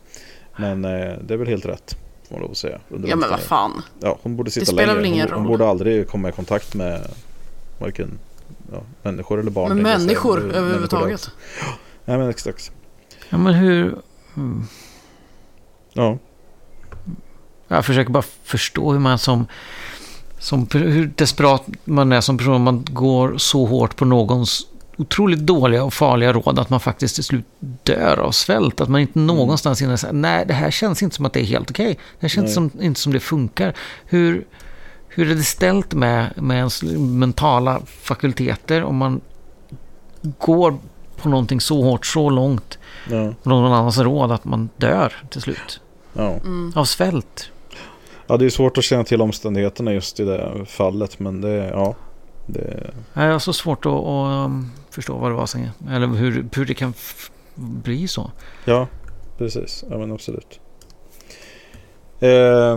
[0.57, 1.97] Men eh, det är väl helt rätt.
[2.31, 2.81] Får man lov att säga.
[2.89, 3.83] under Ja men vad fan.
[4.01, 4.97] Ja, hon borde sitta spelar längre.
[4.97, 5.53] väl ingen hon, hon roll.
[5.59, 7.09] borde aldrig komma i kontakt med
[7.79, 8.19] varken
[8.73, 9.69] ja, människor eller barn.
[9.69, 9.99] Men säga.
[9.99, 11.15] människor Människor överhuvudtaget.
[11.15, 11.31] också.
[12.05, 12.73] Nej men exakt.
[13.29, 13.97] Ja, men hur...
[14.37, 14.65] mm.
[15.93, 16.19] Ja.
[17.69, 19.47] Jag försöker bara förstå hur man som...
[20.39, 22.55] som hur desperat man är som person.
[22.55, 24.67] om Man går så hårt på någons
[25.01, 27.45] otroligt dåliga och farliga råd att man faktiskt till slut
[27.83, 28.81] dör av svält.
[28.81, 31.45] Att man inte någonstans innan säger nej, det här känns inte som att det är
[31.45, 31.95] helt okej.
[31.95, 33.75] Det här känns som, inte som det funkar.
[34.05, 34.47] Hur,
[35.09, 39.21] hur är det ställt med, med ens mentala fakulteter om man
[40.39, 40.79] går
[41.17, 42.79] på någonting så hårt, så långt,
[43.11, 43.33] Ja.
[43.43, 45.81] på någon annans råd att man dör till slut
[46.13, 46.31] Ja.
[46.31, 46.73] Mm.
[46.77, 47.51] av svält?
[48.27, 51.19] ja, det är svårt att känna till omständigheterna just i det fallet.
[51.19, 51.95] Men det, ja.
[52.53, 55.69] Det, Jag har så svårt att, att um, förstå vad det var sen.
[55.91, 56.95] Eller hur, hur det kan
[57.55, 58.31] bli så.
[58.65, 58.87] Ja,
[59.39, 59.85] precis.
[59.91, 60.61] Ja, men absolut.
[62.21, 62.77] Eh,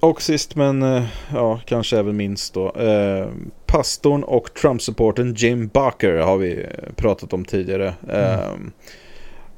[0.00, 2.70] och sist men eh, ja, kanske även minst då.
[2.72, 3.28] Eh,
[3.66, 7.94] pastorn och Trump-supporten Jim Bucker har vi eh, pratat om tidigare.
[8.10, 8.50] Eh,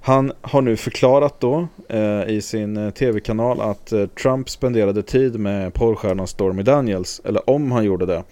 [0.00, 5.74] Han har nu förklarat då eh, i sin eh, tv-kanal att Trump spenderade tid med
[5.74, 7.20] porrstjärnan Stormy Daniels.
[7.24, 8.22] Eller om han gjorde det.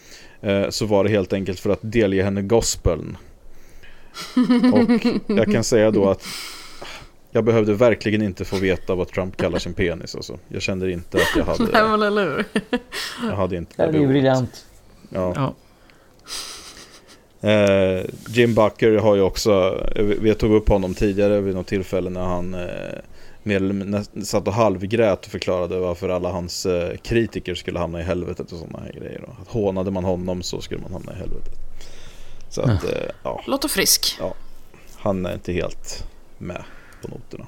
[0.44, 3.16] Eh, så var det helt enkelt för att delge henne gospeln.
[4.72, 4.90] Och
[5.36, 6.24] jag kan säga då att
[7.30, 10.14] jag behövde verkligen inte få veta vad Trump kallar sin penis.
[10.14, 10.38] Alltså.
[10.48, 12.44] Jag kände inte att jag Nej hade, men eller hur.
[13.28, 14.10] jag hade inte Det är ju behovet.
[14.10, 14.64] briljant.
[15.10, 15.32] Ja.
[15.36, 15.54] Ja.
[17.48, 22.10] Eh, Jim Bucker har ju också, vi vi tog upp honom tidigare vid något tillfälle
[22.10, 22.60] när han eh,
[23.44, 28.52] mindre satt och halvgrät och förklarade varför alla hans eh, kritiker skulle hamna i helvetet
[28.52, 29.24] och sådana här grejer.
[29.42, 31.52] Att hånade man honom så skulle man hamna i helvetet.
[32.48, 32.90] Så att, eh,
[33.22, 34.18] ja, Låter frisk.
[34.96, 36.06] han är inte helt
[36.38, 36.64] med
[37.02, 37.46] på noterna.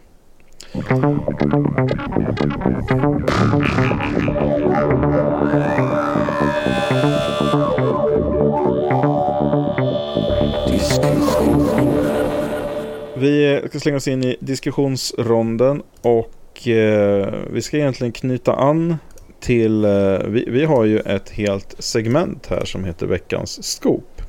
[13.18, 18.96] Vi ska slänga oss in i diskussionsronden och eh, vi ska egentligen knyta an
[19.40, 24.22] till, eh, vi, vi har ju ett helt segment här som heter veckans scoop.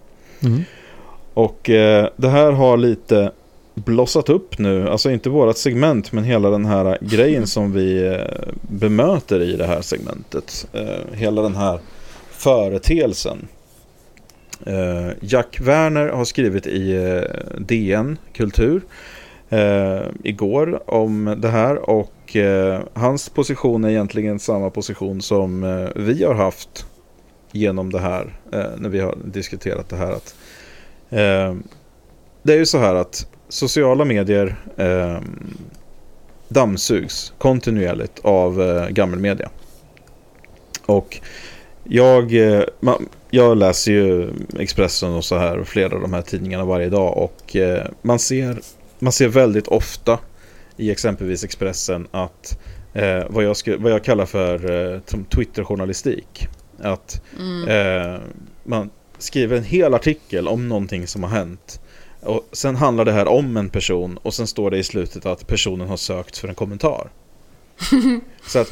[0.43, 0.63] Mm.
[1.33, 3.31] Och eh, det här har lite
[3.73, 8.53] blossat upp nu, alltså inte vårat segment men hela den här grejen som vi eh,
[8.61, 10.67] bemöter i det här segmentet.
[10.73, 11.79] Eh, hela den här
[12.31, 13.47] företeelsen.
[14.65, 18.81] Eh, Jack Werner har skrivit i eh, DN Kultur
[19.49, 25.89] eh, igår om det här och eh, hans position är egentligen samma position som eh,
[25.95, 26.85] vi har haft
[27.51, 30.11] genom det här eh, när vi har diskuterat det här.
[30.11, 30.35] att
[31.09, 31.55] eh,
[32.43, 35.19] Det är ju så här att sociala medier eh,
[36.47, 39.49] dammsugs kontinuerligt av eh, gammelmedia.
[40.85, 41.19] Och
[41.83, 46.21] jag, eh, man, jag läser ju Expressen och så här och flera av de här
[46.21, 48.59] tidningarna varje dag och eh, man, ser,
[48.99, 50.19] man ser väldigt ofta
[50.77, 52.59] i exempelvis Expressen att
[52.93, 54.99] eh, vad, jag vad jag kallar för eh,
[55.35, 56.47] Twitter-journalistik.
[56.79, 57.67] Att Mm.
[57.67, 58.19] eh,
[58.63, 61.81] man skriver en hel artikel om någonting som har hänt.
[62.21, 65.47] Och sen handlar det här om en person och sen står det i slutet att
[65.47, 67.09] personen har sökt för en kommentar.
[68.47, 68.71] Så att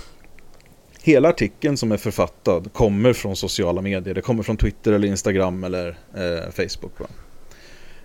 [1.06, 4.14] hela artikeln som är författad kommer från sociala medier.
[4.14, 7.00] Det kommer från Twitter eller Instagram eller eh, Facebook.
[7.00, 7.06] Va?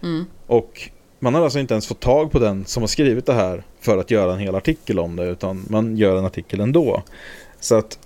[0.02, 0.24] Mm.
[0.46, 3.62] Och man har alltså inte ens fått tag på den som har skrivit det här
[3.80, 7.02] för att göra en hel artikel om det utan man gör en artikel ändå.
[7.60, 7.98] Så att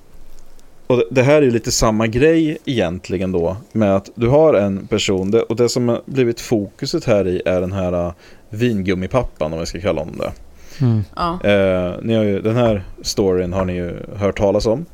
[0.86, 5.42] och det- här är lite samma grej egentligen då med att du har en person
[5.48, 8.12] och det som har blivit fokuset här i är den här uh,
[8.50, 10.32] vingummipappan om vi ska kalla honom det.
[10.80, 11.00] Mm.
[11.16, 11.38] Ja.
[11.44, 14.86] Eh, ni har ju, den här storyn har ni ju hört talas om.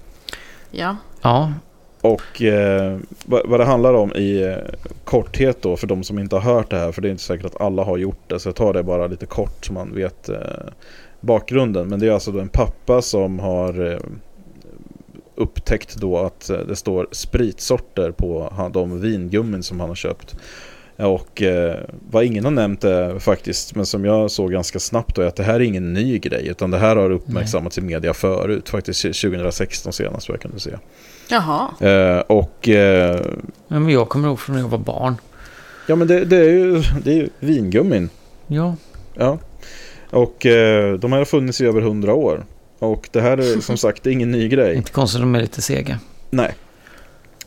[0.71, 0.97] ja.
[1.23, 1.53] Ja,
[2.01, 4.57] Och eh, vad, vad det handlar om i eh,
[5.05, 7.47] korthet då för de som inte har hört det här för det är inte säkert
[7.47, 10.29] att alla har gjort det så jag tar det bara lite kort så man vet
[10.29, 10.37] eh,
[11.21, 11.89] bakgrunden.
[11.89, 13.99] Men det är alltså då en pappa som har eh,
[15.35, 20.37] upptäckt då att eh, det står spritsorter på han- de vingummin som han har köpt.
[21.07, 21.77] Och eh,
[22.11, 25.37] vad ingen har nämnt är faktiskt, men som jag såg ganska snabbt då, är att
[25.37, 29.03] det här är ingen ny grej, utan det här har uppmärksammats i media förut, faktiskt
[29.03, 30.71] 2016 senast vad jag kunde se.
[31.29, 31.69] Jaha.
[31.81, 33.21] Eh, och eh,
[33.69, 35.17] Ja, men jag kommer ihåg från när jag var barn.
[35.87, 38.09] ja men det, det är ju det är ju vingummin.
[38.47, 38.77] Ja,
[39.15, 39.39] Ja.
[40.11, 42.45] Och eh, de här har funnits i över hundra år.
[42.79, 44.77] Och det här är som sagt det är ingen ny grej.
[44.77, 45.99] inte konstigt de är lite sega.
[46.31, 46.55] Nej.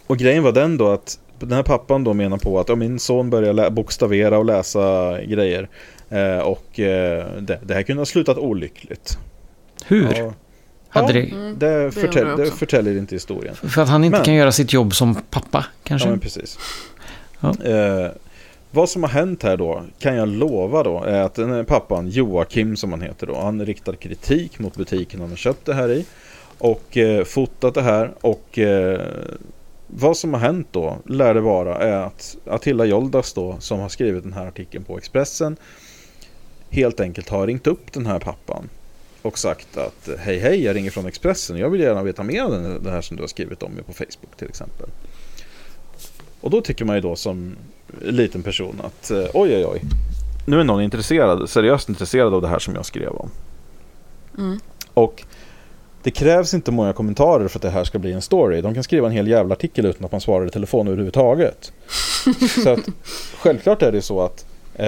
[0.07, 2.99] Och grejen var den då att den här pappan då menar på att ja, min
[2.99, 5.69] son börjar bokstavera och läsa grejer.
[6.09, 9.17] Eh, och eh, det, det här kunde ha slutat olyckligt.
[9.85, 10.13] Hur?
[10.17, 10.33] Ja.
[10.89, 11.31] Hade Ja, det...
[11.35, 11.59] Mm.
[11.59, 12.55] Det, förtäll, jag det också.
[12.55, 13.55] förtäljer inte historien.
[13.55, 16.07] För att han inte Men- kan göra sitt jobb som pappa, kanske?
[16.07, 16.59] Ja, men precis.
[17.39, 17.53] Ja.
[17.63, 18.11] Eh,
[18.71, 22.09] vad som har hänt här då, kan jag lova då, är att den här pappan,
[22.09, 25.89] Joakim som han heter då, han riktar kritik mot butiken han har köpt det här
[25.91, 26.05] i.
[26.57, 29.01] Och eh, fotat det här och eh,
[29.95, 33.89] vad som har hänt då, lär det vara, är att Attila Joldas då, som har
[33.89, 35.55] skrivit den här artikeln på Expressen,
[36.69, 38.69] helt enkelt har ringt upp den här pappan
[39.21, 42.79] och sagt att hej hej, jag ringer från Expressen, jag vill gärna veta mer om
[42.83, 44.89] det här som du har skrivit om på Facebook till exempel.
[46.41, 47.55] Och då tycker man ju då som
[48.01, 49.81] liten person att eh, oj oj oj,
[50.45, 53.29] nu är någon intresserad, seriöst intresserad av det här som jag skrev om.
[54.37, 54.59] Mm.
[54.93, 55.23] Och
[56.03, 58.61] det krävs inte många kommentarer för att det här ska bli en story.
[58.61, 61.73] De kan skriva en hel jävla artikel utan att man svarar i telefon överhuvudtaget.
[62.63, 62.79] så att
[63.37, 64.85] självklart är det så att eh,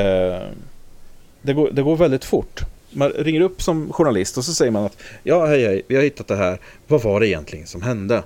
[1.41, 2.61] det, går, det går väldigt fort.
[2.91, 6.03] Man ringer upp som journalist och så säger man att ja hej hej, vi har
[6.03, 6.59] hittat det här.
[6.87, 8.23] Vad var det egentligen som hände?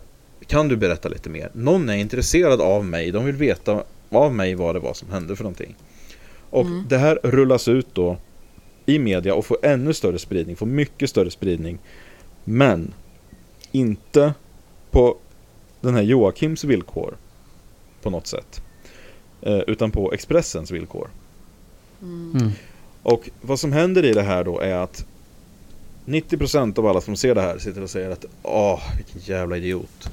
[0.47, 1.49] Kan du berätta lite mer?
[1.53, 3.11] Någon är intresserad av mig.
[3.11, 5.75] De vill veta av mig vad det var som hände för någonting.
[6.49, 6.85] Och Mm.
[6.89, 8.17] det här rullas ut då
[8.85, 11.77] i media och får ännu större spridning, får mycket större spridning.
[12.49, 12.93] Men
[13.71, 14.33] inte
[14.91, 15.17] på
[15.81, 17.17] den här Joakims villkor
[18.01, 18.61] på något sätt.
[19.41, 21.09] Eh, utan på Expressens villkor.
[22.01, 22.51] Mm.
[23.03, 25.05] Och vad som händer i det här då är att
[26.05, 30.09] 90% av alla som ser det här sitter och säger att Åh, vilken jävla idiot.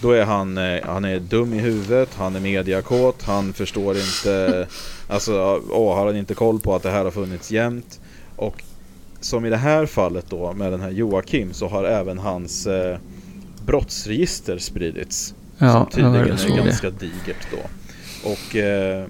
[0.00, 4.66] Då är han, eh, han är dum i huvudet, han är mediakåt, han förstår inte,
[5.08, 8.00] alltså åh, har han inte koll på att det här har funnits jämt.
[8.36, 8.62] Och
[9.20, 12.98] som i det här fallet då med den här Joakim så har även hans eh,
[13.66, 15.34] brottsregister spridits.
[15.58, 16.56] Ja, som tydligen är det.
[16.56, 17.58] ganska digert då.
[18.30, 19.04] Och eh,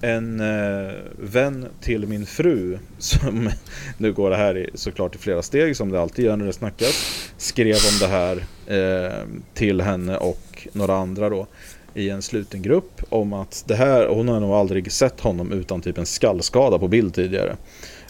[0.00, 3.50] en eh, vän till min fru, som
[3.98, 6.52] nu går det här i, såklart i flera steg som det alltid gör när det
[6.52, 11.46] snackas, skrev om det här eh, till henne och några andra då
[11.94, 15.80] i en sluten grupp om att det här, hon har nog aldrig sett honom utan
[15.80, 17.56] typ en skallskada på bild tidigare.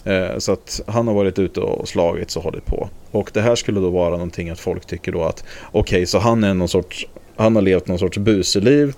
[0.03, 2.89] Eh, så att han har varit ute och slagits och hållit på.
[3.11, 6.43] Och det här skulle då vara någonting att folk tycker då att okej, så han
[6.43, 8.93] är någon sorts, han har levt någon sorts buseliv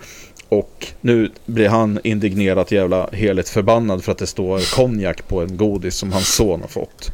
[0.50, 5.58] och nu blir han indignerat jävla heligt förbannad för att det står konjak på en
[5.58, 7.12] godis som hans son har fått.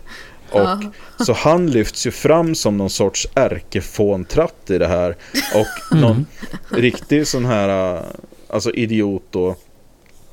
[0.51, 0.79] Och
[1.25, 5.15] så han lyfts ju fram som någon sorts ärkefåntratt i det här.
[5.55, 6.25] Och någon
[6.69, 8.01] riktig sån här äh,
[8.47, 9.55] alltså idiot då.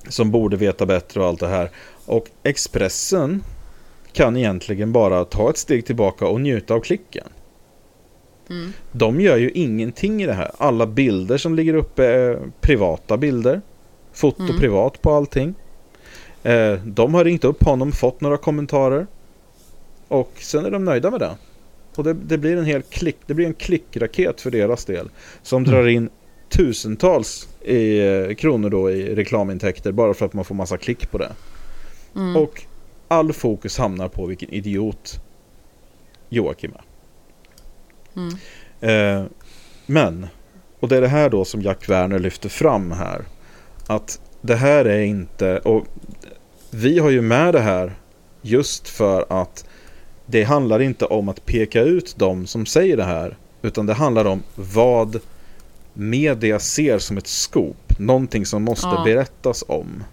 [0.09, 1.71] Som borde veta bättre och allt det här.
[2.07, 3.43] Och Expressen
[4.13, 7.27] kan egentligen bara ta ett steg tillbaka och njuta av klicken.
[8.51, 8.73] Mm.
[8.93, 10.51] De gör ju ingenting i det här.
[10.59, 13.61] Alla bilder som ligger uppe är privata bilder.
[14.13, 14.59] Foto Mm.
[14.59, 15.55] privat på allting.
[16.43, 19.07] Eh, de har ringt upp honom, fått några kommentarer.
[20.09, 21.31] Och sen är de nöjda med det.
[21.97, 25.09] Och det, det blir en hel klick, det blir en klickraket för deras del.
[25.43, 25.71] Som Mm.
[25.75, 26.09] drar in
[26.49, 31.19] tusentals i, eh, kronor då i reklamintäkter bara för att man får massa klick på
[31.19, 31.33] det.
[32.17, 32.37] Mm.
[32.37, 32.63] Och
[33.09, 35.21] all fokus hamnar på vilken idiot
[36.29, 36.85] Joakim är.
[38.17, 38.35] Mm.
[38.81, 39.27] Eh,
[39.87, 40.27] men,
[40.81, 43.25] och det är det här då som Jack Werner lyfter fram här.
[43.87, 45.87] Att det här är inte, och
[46.71, 47.95] vi har ju med det här
[48.43, 49.65] just för att
[50.27, 53.37] det handlar inte om att peka ut de som säger det här.
[53.63, 55.21] Utan det handlar om vad
[55.93, 57.99] media ser som ett scoop.
[57.99, 59.03] Någonting som måste Ja.
[59.05, 60.05] berättas om.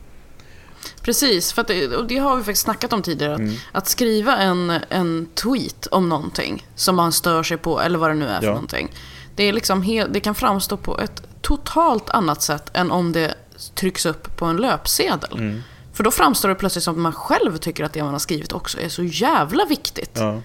[1.03, 3.33] Precis, för det, och det har vi faktiskt snackat om tidigare.
[3.33, 3.55] Att, Mm.
[3.71, 8.13] att skriva en, en tweet om någonting som man stör sig på, eller vad det
[8.15, 8.53] nu är för Ja.
[8.53, 8.91] någonting.
[9.35, 13.33] Det, är liksom helt, det kan framstå på ett totalt annat sätt än om det
[13.75, 15.33] trycks upp på en löpsedel.
[15.33, 15.61] Mm.
[15.93, 18.51] För då framstår det plötsligt som att man själv tycker att det man har skrivit
[18.53, 20.11] också är så jävla viktigt.
[20.13, 20.41] Ja.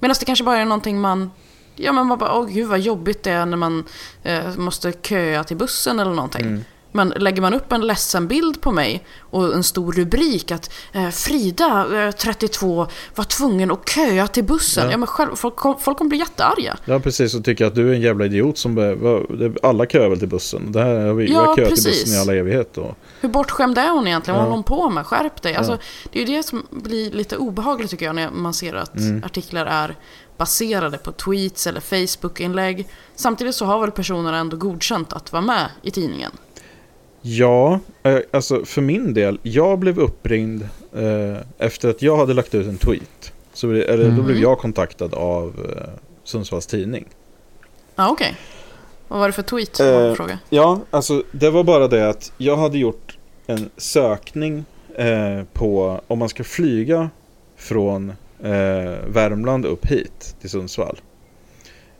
[0.00, 1.30] Medan det kanske bara är någonting man...
[1.76, 3.84] Ja men man bara, åh gud vad jobbigt det är när man
[4.22, 6.46] eh, måste köa till bussen eller någonting.
[6.46, 6.64] Mm.
[6.94, 11.08] Men lägger man upp en ledsen bild på mig och en stor rubrik att eh,
[11.08, 14.84] Frida, eh, 32, var tvungen att köa till bussen.
[14.84, 14.90] Ja.
[14.90, 16.76] Ja, men själv, folk, folk kommer bli jättearga.
[16.84, 17.34] Ja, precis.
[17.34, 18.74] Och tycker att du är en jävla idiot som...
[18.74, 20.72] be- Alla köar väl till bussen.
[20.72, 22.78] Det här har vi, Ja, köat till bussen i alla evighet.
[22.78, 24.34] Och, Hur bortskämd är hon egentligen?
[24.36, 24.50] Vad Ja.
[24.50, 25.06] håller hon på med?
[25.06, 25.54] Skärp dig.
[25.54, 25.78] Alltså, Ja.
[26.12, 29.22] Det är ju det som blir lite obehagligt tycker jag när man ser att Mm.
[29.24, 29.96] artiklar är
[30.36, 32.88] baserade på tweets eller Facebook-inlägg.
[33.16, 36.30] Samtidigt så har väl personerna ändå godkänt att vara med i tidningen.
[37.22, 39.38] Ja, eh, alltså för min del.
[39.42, 40.62] Jag blev uppringd
[40.96, 43.32] eh, efter att jag hade lagt ut en tweet.
[43.52, 44.24] Så, eller, Då Mm.
[44.26, 45.88] blev jag kontaktad av eh,
[46.24, 47.04] Sundsvalls Tidning.
[47.96, 48.36] Ja, okej.
[49.08, 49.80] Vad var det för tweet?
[49.80, 50.38] Eh, fråga.
[50.50, 54.64] Ja, alltså det var bara det att jag hade gjort en sökning
[54.96, 57.10] eh, på om man ska flyga
[57.56, 58.10] från
[58.42, 58.50] eh,
[59.06, 61.00] Värmland upp hit till Sundsvall.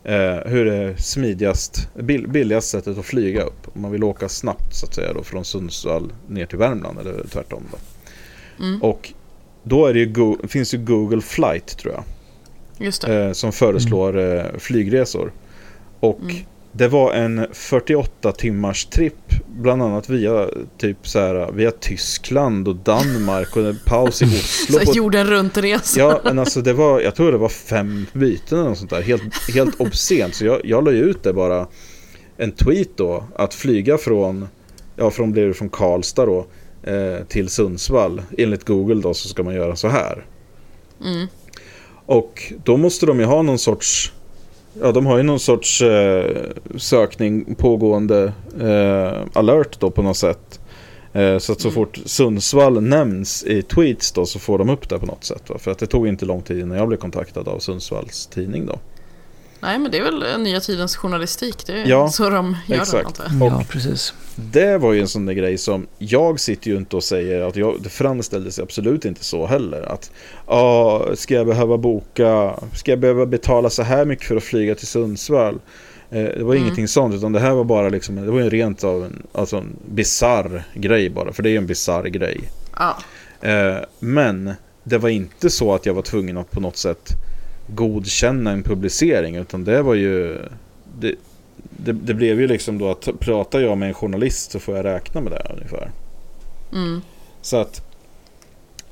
[0.03, 3.67] Eh, hur är smidigast, bill, billigast sättet att flyga upp?
[3.75, 7.23] Om man vill åka snabbt så att säga då från Sundsvall ner till Värmland eller
[7.31, 7.77] tvärtom då.
[8.65, 9.13] Mm, Och
[9.63, 12.03] då är det ju finns ju Google Flight tror jag.
[13.09, 15.31] Eh, som föreslår eh, flygresor.
[15.99, 16.35] Och Mm.
[16.75, 19.33] Det var en 48 timmars tripp.
[19.47, 24.79] Bland annat via typ så här, via Tyskland och Danmark och en paus i Oslo.
[24.85, 25.99] Så jorden runt-resa.
[25.99, 29.01] Ja, men alltså det var, jag tror det var fem byten eller något sånt där.
[29.01, 30.35] Helt, helt obscent.
[30.35, 31.67] Så jag, jag la ju ut det bara.
[32.37, 33.23] En tweet då.
[33.35, 34.47] Att flyga från,
[34.95, 36.45] ja från blev det från Karlstad då.
[36.83, 38.21] Eh, till Sundsvall.
[38.37, 40.25] Enligt Google då så ska man göra så här.
[41.05, 41.27] Mm.
[42.05, 44.13] Och då måste de ju ha någon sorts
[44.81, 46.35] Ja, de har ju någon sorts eh,
[46.77, 50.59] sökning pågående eh, alert då på något sätt.
[51.13, 51.73] Eh, så att så Mm.
[51.75, 55.49] fort Sundsvall nämns i tweets då så får de upp det på något sätt.
[55.49, 55.57] Va?
[55.59, 58.79] För att det tog inte lång tid innan jag blev kontaktad av Sundsvalls tidning då.
[59.59, 61.65] Nej, men det är väl nya tidens journalistik.
[61.65, 63.15] Det är Ja, så de gör exakt.
[63.17, 63.51] det, jag.
[63.51, 64.13] Ja, precis.
[64.35, 67.55] Det var ju en sån där grej som jag sitter ju inte och säger att
[67.55, 69.81] jag, det framställdes absolut inte så heller.
[69.81, 70.11] Att
[70.47, 74.75] ja, ska jag behöva boka, ska jag behöva betala så här mycket för att flyga
[74.75, 75.59] till Sundsvall?
[76.11, 76.63] Eh, det var Mm.
[76.63, 79.57] ingenting sånt utan det här var bara liksom, det var ju rent av en, alltså
[79.57, 81.33] en bizarr grej bara.
[81.33, 82.41] För det är ju en bizarr grej.
[82.79, 82.97] Ja.
[83.49, 87.09] Eh, men det var inte så att jag var tvungen att på något sätt
[87.67, 90.37] godkänna en publicering utan det var ju
[90.99, 91.15] det,
[91.69, 94.85] det, det blev ju liksom då att pratar jag med en journalist så får jag
[94.85, 95.91] räkna med det ungefär.
[96.71, 97.01] Mm.
[97.41, 97.81] Så att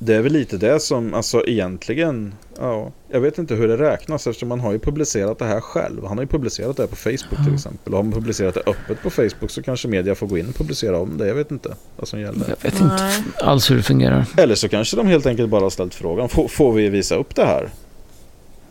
[0.03, 4.27] det är väl lite det som, alltså egentligen, ja, jag vet inte hur det räknas
[4.27, 6.05] eftersom man har ju publicerat det här själv.
[6.05, 7.93] Han har ju publicerat det här på Facebook till exempel.
[7.93, 10.55] Och har man publicerat det öppet på Facebook så kanske media får gå in och
[10.55, 11.27] publicera om det.
[11.27, 12.45] Jag vet inte vad som gäller.
[12.49, 14.25] Jag vet inte alls hur det fungerar.
[14.37, 17.35] Eller så kanske de helt enkelt bara har ställt frågan, får, får vi visa upp
[17.35, 17.69] det här?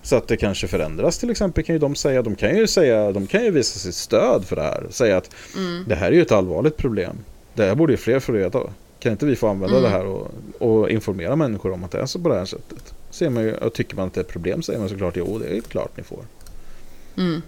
[0.02, 3.12] Så att det kanske förändras till exempel kan ju de säga, de kan ju säga,
[3.12, 4.86] de kan ju visa sitt stöd för det här.
[4.90, 5.84] Säga att Mm.
[5.88, 7.16] det här är ju ett allvarligt problem.
[7.54, 8.60] Det här borde ju fler få reda.
[9.00, 9.90] Kan inte vi få använda Mm.
[9.90, 12.94] det här och, och informera människor om att det är så på det här sättet?
[13.10, 15.38] Ser man ju, och tycker man att det är ett problem säger man såklart jo
[15.38, 16.24] det är klart ni får.
[17.16, 17.42] Mm.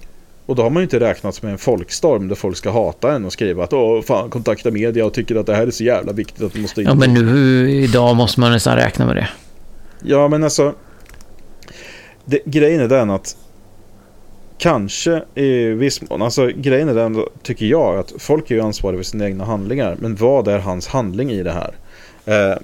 [0.46, 3.24] Och då har man ju inte räknat med en folkstorm där folk ska hata en
[3.24, 6.12] och skriva att åh fan kontakta media och tycker att det här är så jävla
[6.12, 6.86] viktigt att du måste in.
[6.86, 9.28] Ja, men nu idag måste man nästan räkna med det.
[10.02, 10.74] Ja, men alltså.
[12.24, 13.36] Det, grejen är den att.
[14.58, 16.22] Kanske i viss mån.
[16.22, 19.96] Alltså grejen är den tycker jag att folk är ju ansvariga för sina egna handlingar.
[20.00, 21.74] Men vad är hans handling i det här?
[22.24, 22.58] Eh,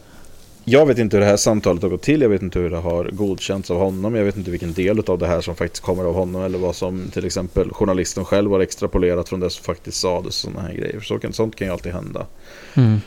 [0.64, 2.22] jag vet inte hur det här samtalet har gått till.
[2.22, 4.14] Jag vet inte hur det har godkänts av honom.
[4.14, 6.42] Jag vet inte vilken del av det här som faktiskt kommer av honom.
[6.42, 10.34] Eller vad som till exempel journalisten själv har extrapolerat från det som faktiskt sades.
[10.34, 11.00] Sådana här grejer.
[11.00, 12.26] Så kan, sånt kan ju alltid hända.
[12.74, 13.00] Mm.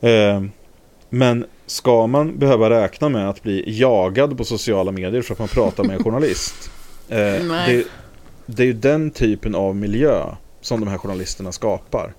[0.00, 0.50] Eh,
[1.10, 5.48] men ska man behöva räkna med att bli jagad på sociala medier för att man
[5.48, 6.70] pratar med en journalist?
[7.12, 7.16] Eh,
[7.66, 7.86] det,
[8.46, 10.24] det är ju den typen av miljö
[10.60, 12.14] som de här journalisterna skapar.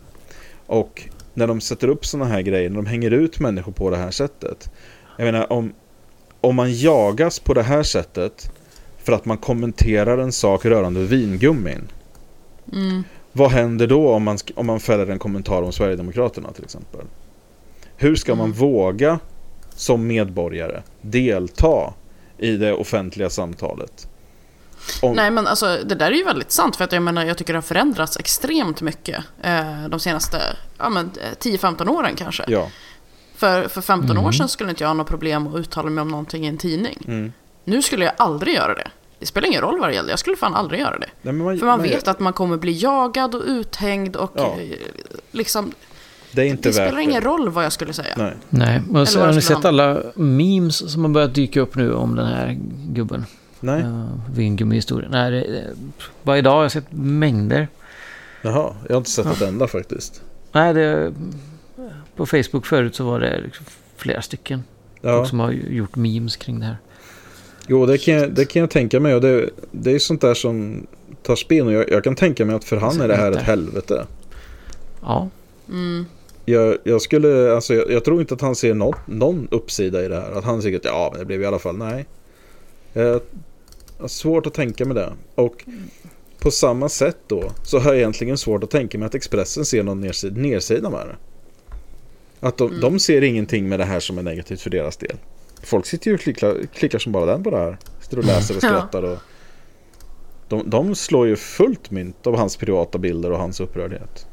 [0.66, 3.98] Och när de sätter upp sådana här grejer, när de hänger ut människor på det
[3.98, 4.72] här sättet.
[5.18, 5.74] Jag menar om,
[6.42, 8.52] om man jagas på det här sättet
[8.98, 11.88] för att man kommenterar en sak rörande vingummin.
[12.74, 13.04] Mm.
[13.32, 17.06] Vad händer då om man, om man fäller en kommentar om Sverigedemokraterna till exempel?
[18.02, 19.20] Hur ska man våga
[19.76, 21.94] som medborgare delta
[22.38, 24.08] i det offentliga samtalet?
[25.02, 27.38] Om, Nej men alltså det där är ju väldigt sant för att jag menar jag
[27.38, 30.38] tycker det har förändrats extremt mycket eh, de senaste
[30.78, 32.44] ja, men, eh, 10-15 åren kanske.
[32.48, 32.68] Ja.
[33.36, 34.34] För, för 15 år Mm.
[34.34, 36.98] sedan skulle inte jag ha något problem att uttala mig om någonting i en tidning.
[37.08, 37.34] Mm.
[37.64, 38.88] Nu skulle jag aldrig göra det.
[39.20, 41.10] Det spelar ingen roll vad det gäller, jag skulle fan aldrig göra det.
[41.22, 44.56] Nej, men man, För man vet att man kommer bli jagad och uthängd och Ja.
[44.60, 44.78] eh,
[45.32, 45.72] liksom,
[46.32, 48.16] det är inte det spelar ingen roll vad jag skulle säga.
[48.18, 48.34] Nej.
[48.50, 52.16] Nej, och så har ni sett alla memes som har börjat dyka upp nu om
[52.16, 52.58] den här
[52.88, 53.26] gubben?
[53.60, 53.84] Nej.
[53.84, 54.06] Uh,
[54.36, 55.12] Vingummi-historien.
[55.12, 55.68] Nej, det,
[56.24, 57.68] bara idag har jag sett mängder.
[58.42, 60.22] Jaha, jag har inte sett ett enda faktiskt.
[60.52, 61.14] Nej, det,
[62.16, 63.66] på Facebook förut så var det liksom
[63.98, 64.64] flera stycken.
[65.02, 65.18] Ja.
[65.18, 66.78] Folk som har gjort memes kring det här.
[67.68, 69.16] Jo, det kan, jag, det kan jag tänka mig.
[69.16, 70.88] Och det, det är sånt där som
[71.24, 71.68] tar spinn.
[71.68, 74.06] Och jag, jag kan tänka mig att för han är det här ett helvete.
[75.02, 75.30] Ja,
[75.72, 76.06] Mm.
[76.46, 80.08] Jag, jag skulle, alltså jag, jag tror inte att han ser någon, någon uppsida i
[80.08, 80.32] det här.
[80.32, 82.06] Att han säger att ja, men det blev i alla fall, nej.
[82.94, 83.22] Jag
[84.00, 85.14] har svårt att tänka mig det.
[85.36, 85.66] Och
[86.40, 89.84] på samma sätt då så har jag egentligen svårt att tänka mig att Expressen ser
[89.84, 91.16] någon nedsida, nedsida med det.
[92.48, 95.16] Att de, de ser ingenting med det här som är negativt för deras del.
[95.64, 97.78] Folk sitter ju och klickar, klickar som bara den på det här.
[98.02, 99.18] Sitter och läser och skrattar och...
[100.48, 104.28] De, de slår ju fullt mynt av hans privata bilder och hans upprördhet.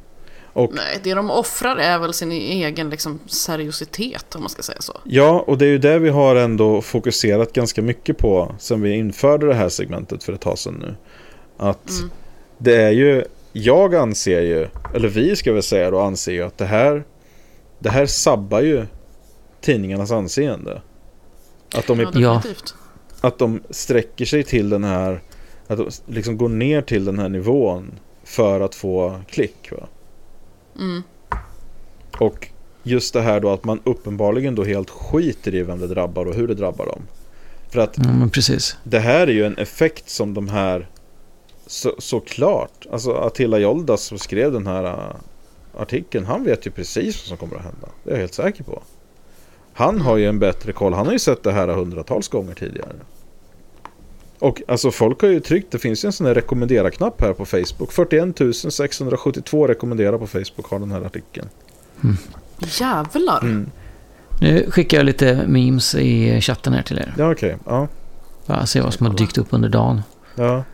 [0.59, 4.81] Och Nej, det de offrar är väl sin egen liksom, seriositet om man ska säga
[4.81, 5.01] så.
[5.05, 8.93] Ja, och det är ju det vi har ändå fokuserat ganska mycket på sen vi
[8.93, 10.95] införde det här segmentet för ett tag sedan nu.
[11.57, 12.11] Att Mm.
[12.59, 16.59] det är ju, jag anser ju, eller vi ska väl säga då, anser ju att
[16.59, 17.05] det här,
[17.79, 18.87] det här sabbar ju
[19.61, 20.83] tidningarnas anseende.
[21.75, 22.43] Att de, är, Ja,
[23.21, 25.23] att de sträcker sig till den här,
[25.67, 27.93] att de liksom går ner till den här nivån
[28.25, 29.73] för att få klick.
[29.73, 29.89] Va?
[30.79, 31.03] Mm.
[32.19, 32.49] Och
[32.83, 36.35] just det här då att man uppenbarligen då helt skiter i vem det drabbar och
[36.35, 37.03] hur det drabbar dem.
[37.71, 37.97] För att
[38.33, 38.77] precis.
[38.85, 40.89] det här är ju en effekt som de här
[41.67, 45.15] så, såklart, alltså Attila Joldas som skrev den här uh,
[45.77, 47.89] artikeln, han vet ju precis vad som kommer att hända.
[48.05, 48.83] Det är jag helt säker på.
[49.73, 52.97] Han har ju en bättre koll, han har ju sett det här hundratals gånger tidigare.
[54.39, 57.45] Och alltså folk har ju tryckt, det finns ju en sån här rekommendera-knapp här på
[57.45, 57.93] Facebook.
[57.93, 58.37] 41
[58.73, 61.49] 672 rekommenderar på Facebook har den här artikeln.
[62.59, 63.43] Jävlar.
[63.43, 63.71] Mm.
[64.41, 67.15] Nu skickar jag lite memes i chatten här till er.
[67.19, 67.89] Ja okej, ja.
[68.47, 70.03] Bara se vad som har dykt upp under dagen.
[70.35, 70.65] ja.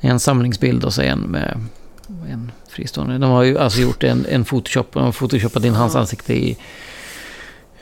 [0.00, 1.60] En samlingsbild och så en med
[2.30, 3.18] en fristående.
[3.18, 4.92] De har ju alltså gjort en, en photoshop.
[4.92, 6.56] De har photoshopat in hans ansikte i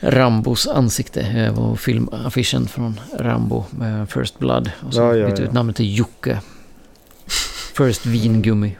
[0.03, 1.21] Rambos ansikte.
[1.21, 4.71] eh, Och filmaffischen från Rambo med First Blood.
[4.87, 5.45] Och så Ja, ja, bytt ja.
[5.45, 6.39] ut namnet till Jocke.
[7.77, 8.77] First vingummi.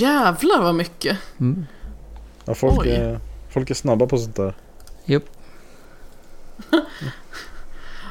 [0.00, 1.18] Jävlar vad mycket.
[1.40, 1.66] Mm.
[2.44, 4.54] ja folk, är, folk är snabba på sånt där.
[5.04, 5.22] Japp.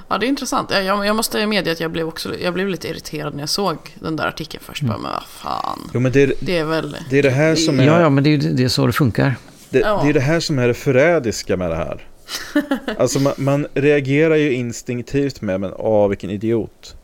[0.08, 0.72] Ja, det är intressant.
[0.72, 3.78] Jag, jag, måste medge att jag blev, också, jag blev lite irriterad när jag såg
[4.00, 4.82] den där artikeln först.
[4.82, 4.94] Mm.
[4.94, 5.90] Bara, men vad fan.
[5.94, 6.98] Jo men det är, Det är väl...
[7.10, 7.86] det är det här som är...
[7.86, 9.36] Ja, ja, men det är det är så det funkar.
[9.70, 10.00] Det, Ja.
[10.04, 12.08] det är det här som är det förrädiska med det här.
[12.98, 16.96] Alltså man, man reagerar ju instinktivt med men åh vilken idiot.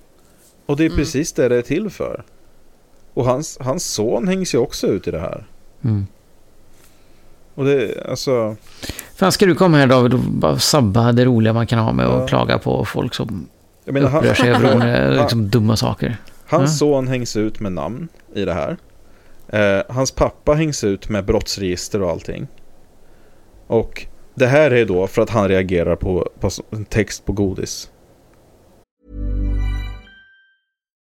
[0.65, 0.97] Och det är Mm.
[0.97, 2.23] precis det det är till för.
[3.13, 5.45] Och hans, hans son hängs ju också ut i det här.
[5.83, 6.07] Mm.
[7.55, 8.55] Och det, alltså,
[9.15, 12.05] Fan, ska du komma här David och bara sabba det roliga man kan ha med
[12.05, 12.27] att Ja.
[12.27, 13.47] klaga på folk som
[13.85, 16.17] jag menar, upprör han, sig över liksom, dumma saker?
[16.45, 16.77] hans Ja.
[16.77, 18.77] son hängs ut med namn i det här.
[19.47, 22.47] Eh, hans pappa hängs ut med brottsregister och allting.
[23.67, 24.05] Och
[24.35, 27.91] det här är då för att han reagerar på, på en text på godis.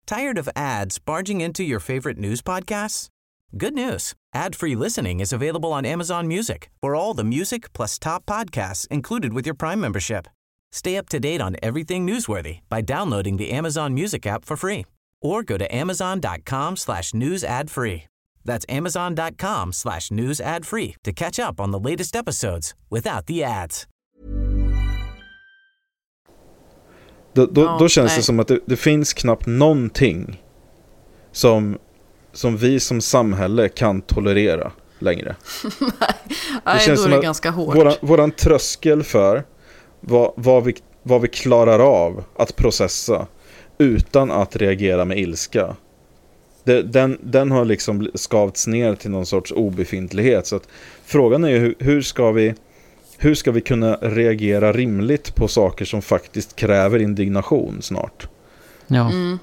[0.06, 3.08] Tired of ads barging into your favorite news podcasts?
[3.52, 4.14] Good news.
[4.34, 9.32] Ad-free listening is available on Amazon Music for all the music plus top podcasts included
[9.32, 10.26] with your Prime membership.
[10.72, 14.84] Stay up to date on everything newsworthy by downloading the Amazon Music app for free
[15.22, 18.04] or go to amazon.com slash news ad free.
[18.44, 23.44] That's amazon.com slash news ad free to catch up on the latest episodes without the
[23.44, 23.86] ads.
[27.32, 28.22] Då, då, då känns det nej.
[28.22, 30.42] som att det, det finns knappt någonting
[31.32, 31.78] som,
[32.32, 35.36] som vi som samhälle kan tolerera längre.
[36.64, 37.76] Nej, känns då är det att ganska hårt.
[37.76, 39.44] Våran, våran tröskel för
[40.00, 43.26] vad, vad, vi, vad vi klarar av att processa
[43.78, 45.76] utan att reagera med ilska.
[46.64, 50.46] Den, den har liksom skavts ner till någon sorts obefintlighet.
[50.46, 50.68] Så att
[51.04, 52.54] frågan är ju hur, hur, ska vi,
[53.18, 58.28] hur ska vi kunna reagera rimligt på saker som faktiskt kräver indignation snart?
[58.86, 59.10] Ja.
[59.10, 59.38] Mm.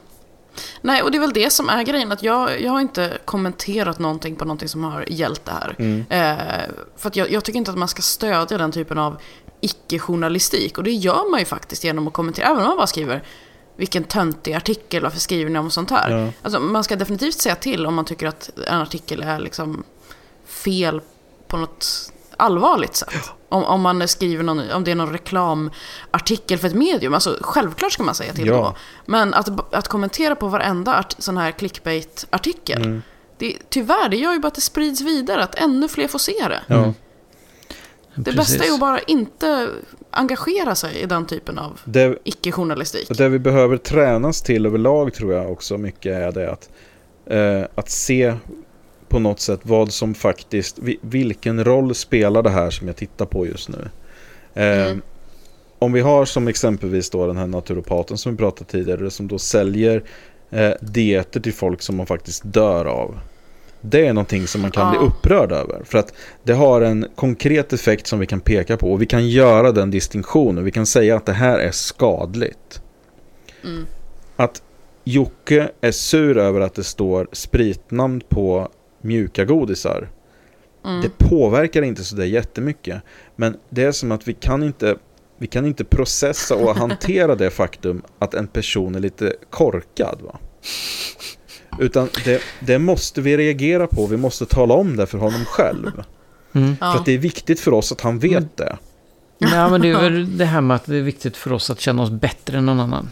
[0.82, 2.12] Nej, och det är väl det som är grejen.
[2.12, 5.76] Att jag, jag har inte kommenterat någonting på någonting som har gällt det här.
[5.80, 6.06] Mm.
[6.10, 9.18] Eh, för att jag, jag tycker inte att man ska stödja den typen av
[9.62, 10.78] icke-journalistik.
[10.78, 12.46] Och det gör man ju faktiskt genom att kommentera.
[12.46, 13.24] Även om man bara skriver
[13.78, 16.10] vilken töntig artikel, varför skriver ni om sånt här?
[16.10, 16.32] Ja.
[16.42, 19.84] Alltså, man ska definitivt säga till om man tycker att en artikel är liksom
[20.46, 21.02] fel
[21.48, 23.32] på något allvarligt sätt.
[23.50, 27.14] Om, om man skriver någon, om det är någon reklamartikel för ett medium.
[27.14, 28.54] Alltså, självklart ska man säga till Ja.
[28.54, 28.76] då.
[29.06, 32.82] Men att, att kommentera på varenda art, sån här clickbait-artikel.
[32.82, 33.02] Mm.
[33.38, 35.44] Det, tyvärr, det gör ju bara att det sprids vidare.
[35.44, 36.62] Att ännu fler får se det.
[36.68, 36.94] Ja.
[38.18, 38.58] Det Precis.
[38.58, 39.70] bästa är ju bara inte
[40.12, 41.80] engagera sig i den typen av
[42.24, 43.10] icke-journalistik.
[43.10, 46.70] Och det vi behöver tränas till överlag tror jag också mycket är det att,
[47.26, 48.34] eh, att se
[49.10, 53.46] på något sätt vad som faktiskt, vilken roll spelar det här som jag tittar på
[53.46, 53.90] just nu.
[54.54, 55.02] Eh, mm.
[55.80, 59.40] Om vi har som exempelvis då den här naturopaten som vi pratade tidigare, som då
[59.40, 60.04] säljer
[60.50, 63.20] eh, dieter till folk som man faktiskt dör av.
[63.82, 65.00] Det är någonting som man kan ja.
[65.00, 65.82] bli upprörd över.
[65.84, 66.14] För att
[66.44, 68.92] det har en konkret effekt som vi kan peka på.
[68.92, 70.64] Och vi kan göra den distinktionen.
[70.64, 72.82] Vi kan säga att det här är skadligt.
[73.64, 73.86] Mm.
[74.36, 74.62] Att
[75.04, 78.70] Jocke är sur över att det står spritnamn på
[79.02, 80.10] mjuka godisar.
[80.86, 81.02] Mm.
[81.02, 83.02] Det påverkar inte så där jättemycket.
[83.36, 84.96] Men det är som att vi kan inte,
[85.38, 90.22] vi kan inte processa och hantera det faktum att en person är lite korkad.
[90.22, 90.40] Va?
[91.80, 94.08] Utan det, det måste vi reagera på.
[94.08, 96.04] Vi måste tala om det för honom själv.
[96.54, 96.78] Mm.
[96.78, 98.50] För att det är viktigt för oss att han vet mm.
[98.56, 98.78] det.
[99.38, 101.80] Ja, men det är väl det här med att det är viktigt för oss att
[101.80, 103.10] känna oss bättre än någon annan.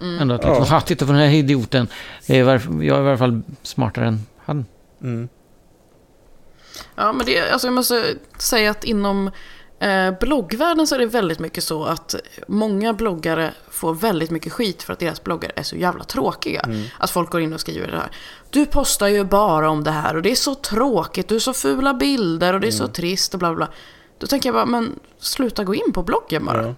[0.00, 0.20] Mm.
[0.20, 0.80] Ändå att liksom, ja.
[0.80, 1.88] titta på den här idioten.
[2.26, 4.66] Jag är, jag är i alla fall smartare än han.
[5.02, 5.28] Mm.
[6.94, 8.04] Ja, men det, alltså jag måste
[8.38, 9.30] säga att inom
[9.82, 12.14] eh, bloggvärlden så är det väldigt mycket så att
[12.46, 16.60] många bloggare får väldigt mycket skit för att deras bloggar är så jävla tråkiga.
[16.60, 16.82] Mm.
[16.98, 18.10] Att folk går in och skriver det här.
[18.50, 21.52] Du postar ju bara om det här och det är så tråkigt, du är så
[21.52, 22.86] fula bilder och det är mm.
[22.86, 23.68] så trist och bla bla.
[24.18, 26.66] Då tänker jag bara, men sluta gå in på bloggen bara.
[26.66, 26.74] Ja.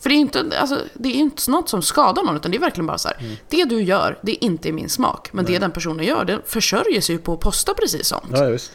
[0.00, 2.60] För det är inte, alltså, det är inte något som skadar någon, utan det är
[2.60, 3.16] verkligen bara så här.
[3.20, 3.36] Mm.
[3.48, 5.32] Det du gör, det är inte i min smak.
[5.32, 8.30] Men det den personen gör, det försörjer sig ju på att posta precis sånt.
[8.32, 8.72] Ja, visst.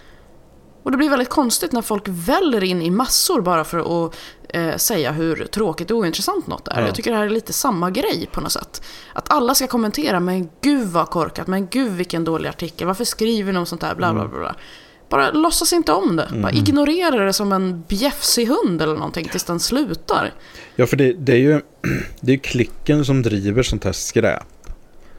[0.84, 4.16] Och det blir väldigt konstigt när folk väller in i massor bara för att
[4.50, 6.80] eh, säga hur tråkigt och ointressant något är.
[6.80, 6.86] Ja.
[6.86, 8.84] Jag tycker det här är lite samma grej på något sätt.
[9.14, 13.58] Att alla ska kommentera, men gud vad korkat, men gud vilken dålig artikel, varför skriver
[13.58, 14.40] om sånt här, bla bla mm.
[14.40, 14.56] bla.
[15.10, 16.24] Bara låtsas inte om det.
[16.24, 16.42] Mm.
[16.42, 20.34] Bara ignorera det som en bjäfsig hund eller någonting tills den slutar.
[20.76, 21.62] Ja, för det, det är ju
[22.22, 24.44] det är klicken som driver sånt här skräp.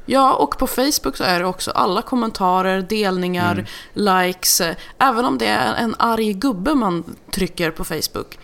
[0.06, 4.26] Ja, och på Facebook så är det också alla kommentarer, delningar, mm.
[4.26, 4.62] likes.
[4.98, 8.38] Även om det är en arg gubbe man trycker på Facebook.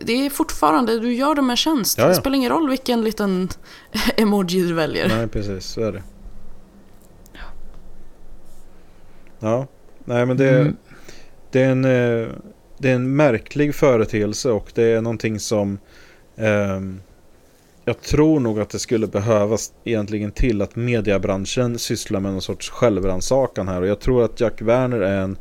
[0.00, 1.98] Det är fortfarande, du gör dem en tjänst.
[1.98, 2.08] Ja, ja.
[2.08, 3.48] Det spelar ingen roll vilken liten
[4.16, 5.08] emoji du väljer.
[5.08, 5.66] Nej, precis.
[5.66, 6.02] Så är det.
[9.40, 9.66] Ja,
[10.04, 10.76] nej men det, mm.
[11.50, 12.28] det, är en, eh,
[12.78, 15.78] det är en märklig företeelse och det är någonting som
[16.36, 17.00] um,
[17.90, 22.70] jag tror nog att det skulle behövas egentligen till att mediebranschen sysslar med någon sorts
[22.70, 23.80] självrannsakan här.
[23.80, 25.36] Och jag tror att Jack Werner är en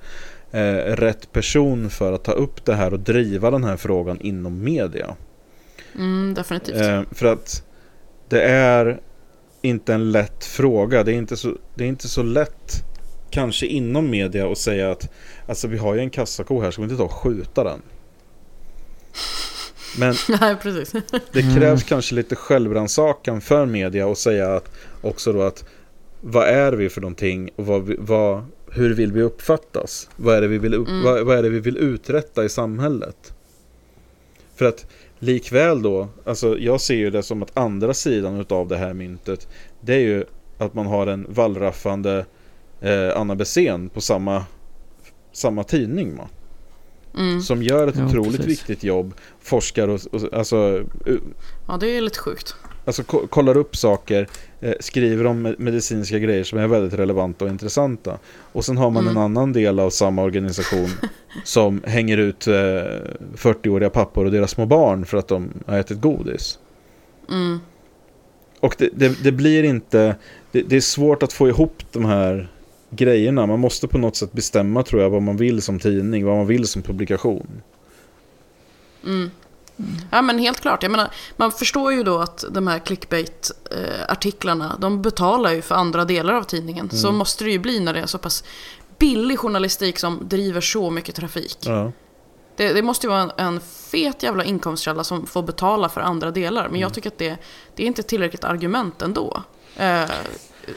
[0.52, 4.64] eh, rätt person för att ta upp det här och driva den här frågan inom
[4.64, 5.16] media.
[5.96, 6.76] Mm, definitivt.
[6.76, 7.64] Eh, för att
[8.30, 9.02] det är
[9.62, 11.04] inte en lätt fråga.
[11.04, 12.84] Det är inte så, det är inte så lätt
[13.30, 15.12] kanske inom media att säga att
[15.48, 17.82] alltså vi har ju en kassako här, ska vi inte ta och skjuta den?
[19.98, 21.04] Men Nej, precis.
[21.32, 21.80] det krävs mm.
[21.80, 24.72] kanske lite självrannsakan för media att säga att
[25.02, 25.66] också då att
[26.22, 30.10] vad är vi för någonting och vad, vad, hur vill vi uppfattas?
[30.16, 31.04] Vad är, det vi vill, mm.
[31.04, 33.34] vad, vad, är det vi vill uträtta i samhället?
[34.56, 34.86] För att
[35.20, 39.48] likväl då, alltså jag ser ju det som att andra sidan av det här myntet,
[39.82, 40.24] det är ju
[40.58, 42.26] att man har en vallraffande
[42.82, 44.46] eh, Anna Bessén på samma,
[45.32, 46.16] samma tidning.
[46.16, 46.28] Man.
[47.18, 47.42] Mm.
[47.42, 48.48] Som gör ett ja, otroligt precis.
[48.48, 49.14] viktigt jobb.
[49.42, 50.84] Forskar och, och alltså...
[51.68, 52.56] Ja, det är lite sjukt.
[52.86, 54.28] Alltså kollar upp saker,
[54.60, 58.18] eh, skriver om medicinska grejer som är väldigt relevanta och intressanta.
[58.52, 59.18] Och sen har man mm.
[59.18, 60.90] en annan del av samma organisation
[61.44, 66.02] som hänger ut eh, 40-åriga pappor och deras små barn för att de har ätit
[66.02, 66.60] godis.
[67.30, 67.60] Mm.
[68.60, 70.16] Och det, det, det blir inte,
[70.52, 72.50] det, det, är svårt att få ihop de här
[72.90, 73.46] grejerna.
[73.46, 76.48] Man måste på något sätt bestämma tror jag vad man vill som tidning, vad man
[76.48, 77.62] vill som publikation.
[79.06, 79.32] Mm.
[80.12, 80.84] Ja men helt klart.
[80.84, 86.06] Jag menar, man förstår ju då att de här clickbait-artiklarna, de betalar ju för andra
[86.06, 86.86] delar av tidningen.
[86.86, 86.98] Mm.
[86.98, 88.44] Så måste det ju bli när det är så pass
[89.00, 91.58] billig journalistik som driver så mycket trafik.
[91.62, 91.92] Ja.
[92.56, 96.32] Det, det, måste ju vara en, en, fet jävla inkomstkälla som får betala för andra
[96.32, 96.62] delar.
[96.62, 96.82] Men mm.
[96.82, 97.38] jag tycker att det,
[97.76, 99.44] det är inte tillräckligt argument ändå.
[99.76, 100.04] Eh,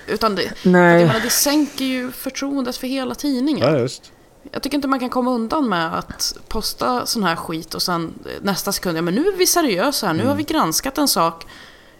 [0.07, 1.07] utan det, Nej.
[1.07, 3.68] Menar, det sänker ju förtroendet för hela tidningen.
[3.68, 4.12] Ja, just.
[4.53, 8.14] Jag tycker inte man kan komma undan med att posta sån här skit och sen
[8.43, 10.28] nästa sekund, ja men nu är vi seriösa här, nu mm.
[10.28, 11.45] har vi granskat en sak.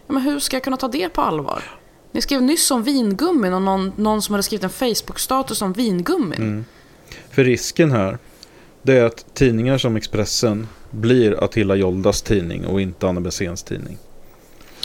[0.07, 1.63] Ja, men hur ska jag kunna ta det på allvar?
[2.11, 6.41] Ni skrev nyss om vingummin och någon, någon som hade skrivit en Facebook-status om vingummin.
[6.41, 6.65] Mm.
[7.31, 8.17] För risken här,
[8.81, 13.97] det är att tidningar som Expressen blir Attila Joldas tidning och inte Anna Besséns tidning.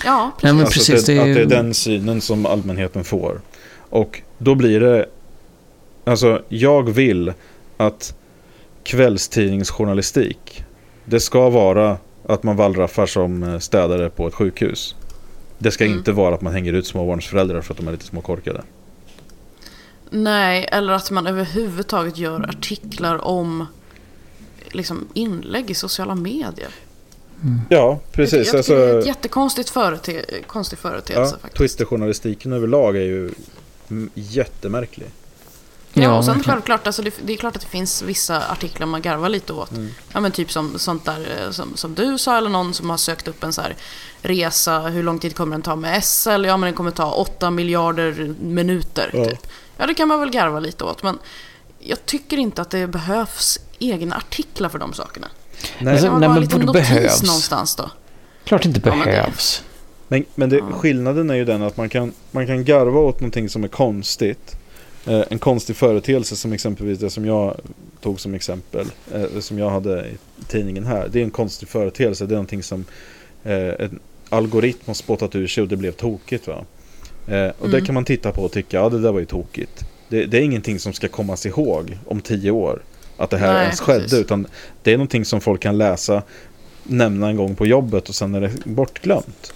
[0.04, 0.60] Ja, precis.
[0.60, 3.40] Alltså precis att, det, att det är den synen som allmänheten får.
[3.90, 5.06] Och då blir det...
[6.04, 7.32] Alltså, jag vill
[7.76, 8.14] att
[8.82, 10.64] kvällstidningsjournalistik,
[11.04, 14.94] det ska vara att man wallraffar som eh, städare på ett sjukhus.
[15.58, 15.98] Det ska mm.
[15.98, 18.62] inte vara att man hänger ut småbarnsföräldrar för att de är lite småkorkade.
[20.10, 23.66] Nej, eller att man överhuvudtaget gör artiklar om
[24.70, 26.70] liksom, inlägg i sociala medier.
[27.68, 28.46] Ja, precis.
[28.46, 31.56] Jag, jag alltså, det är ett jättekonstigt förete konstig företeelse ja, faktiskt.
[31.56, 33.30] Twitterjournalistiken överlag är ju
[33.90, 35.10] mm, jättemärklig.
[35.92, 39.02] Ja, och sen självklart, alltså det, det är klart att det finns vissa artiklar man
[39.02, 39.70] garvar lite åt.
[39.70, 39.88] Mm.
[40.12, 42.96] Ja men typ som sånt där eh, som, som du sa, eller någon som har
[42.96, 43.76] sökt upp en så här
[44.22, 46.44] resa, hur lång tid kommer den ta med SL?
[46.44, 49.24] Ja men den kommer ta 8 miljarder minuter, Ja.
[49.24, 49.46] typ.
[49.76, 51.18] Ja det kan man väl garva lite åt, men
[51.78, 55.28] jag tycker inte att det behövs egna artiklar för de sakerna.
[55.80, 57.22] Nej, Alltså, Det kan nej, vara en men notis behövs?
[57.22, 57.90] någonstans då.
[58.44, 59.64] Klart det inte Ja, men det- behövs.
[60.08, 63.48] Men, men det, skillnaden är ju den att man kan, man kan garva åt någonting
[63.48, 64.56] som är konstigt.
[65.06, 67.54] Eh, en konstig företeelse som exempelvis det som jag
[68.00, 68.86] tog som exempel.
[69.14, 70.14] Eh, det som jag hade i
[70.48, 71.08] tidningen här.
[71.12, 72.26] Det är en konstig företeelse.
[72.26, 72.84] Det är någonting som
[73.44, 73.98] eh, en
[74.28, 76.46] algoritm har spottat ur sig och det blev tokigt.
[76.46, 76.64] Va?
[77.26, 77.84] Eh, och det Mm.
[77.86, 79.84] kan man titta på och tycka, ja det där var ju tokigt.
[80.08, 82.82] Det, det är ingenting som ska kommas ihåg om tio år.
[83.18, 84.00] Att det här Nej, ens skedde.
[84.00, 84.18] precis.
[84.18, 84.46] Utan
[84.82, 86.22] det är någonting som folk kan läsa,
[86.82, 89.52] nämna en gång på jobbet och sen är det bortglömt.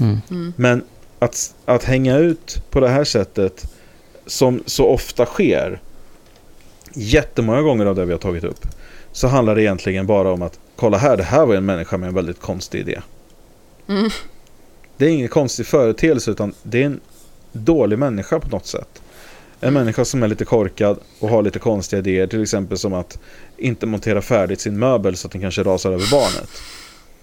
[0.00, 0.18] Mm.
[0.30, 0.52] Mm.
[0.56, 0.84] Men
[1.18, 3.72] att, att hänga ut på det här sättet
[4.26, 5.80] som så ofta sker
[6.94, 8.66] jättemånga gånger av det vi har tagit upp
[9.12, 12.08] så handlar det egentligen bara om att kolla här, det här var en människa med
[12.08, 13.00] en väldigt konstig idé.
[13.88, 14.10] Mm.
[14.96, 17.00] Det är ingen konstig företeelse utan det är en
[17.52, 19.02] dålig människa på något sätt.
[19.60, 23.18] En människa som är lite korkad och har lite konstiga idéer till exempel som att
[23.56, 26.48] inte montera färdigt sin möbel så att den kanske rasar över barnet.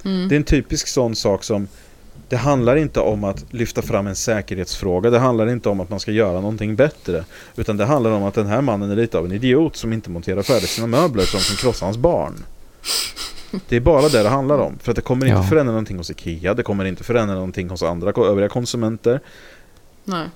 [0.05, 0.27] Mm.
[0.29, 1.67] Det är en typisk sån sak som
[2.29, 5.09] det handlar inte om att lyfta fram en säkerhetsfråga.
[5.09, 7.23] Det handlar inte om att man ska göra någonting bättre.
[7.55, 10.09] Utan det handlar om att den här mannen är lite av en idiot som inte
[10.09, 12.33] monterar färdigt sina möbler så de kan krossa hans barn.
[13.69, 14.79] Det är bara det det handlar om.
[14.79, 15.43] För att det kommer inte Ja.
[15.43, 16.53] förändra någonting hos Ikea.
[16.53, 19.19] Det kommer inte förändra någonting hos andra övriga konsumenter.
[20.03, 20.27] Nej.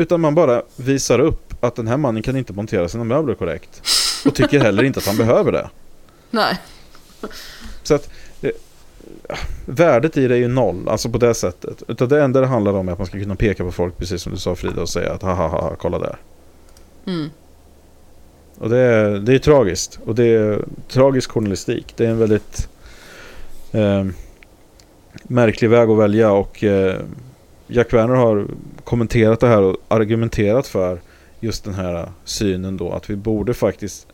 [0.00, 3.82] Utan man bara visar upp att den här mannen kan inte montera sina möbler korrekt.
[4.26, 5.70] Och tycker heller inte att han behöver det.
[6.30, 6.58] Nej.
[7.82, 8.10] Så att
[8.42, 8.50] eh,
[9.66, 11.82] värdet i det är ju noll, alltså på det sättet.
[11.88, 14.22] Utan det enda det handlar om är att man ska kunna peka på folk, precis
[14.22, 16.16] som du sa Frida, och säga att ha ha ha, kolla där.
[17.06, 17.30] Mm.
[18.58, 19.98] Och det är, det är tragiskt.
[20.04, 21.94] Och det är tragisk journalistik.
[21.96, 22.68] Det är en väldigt
[23.72, 24.06] eh,
[25.22, 27.00] märklig väg att välja och eh,
[27.68, 28.46] Jack Werner har
[28.84, 31.00] kommenterat det här och argumenterat för
[31.40, 34.06] just den här synen då att vi borde faktiskt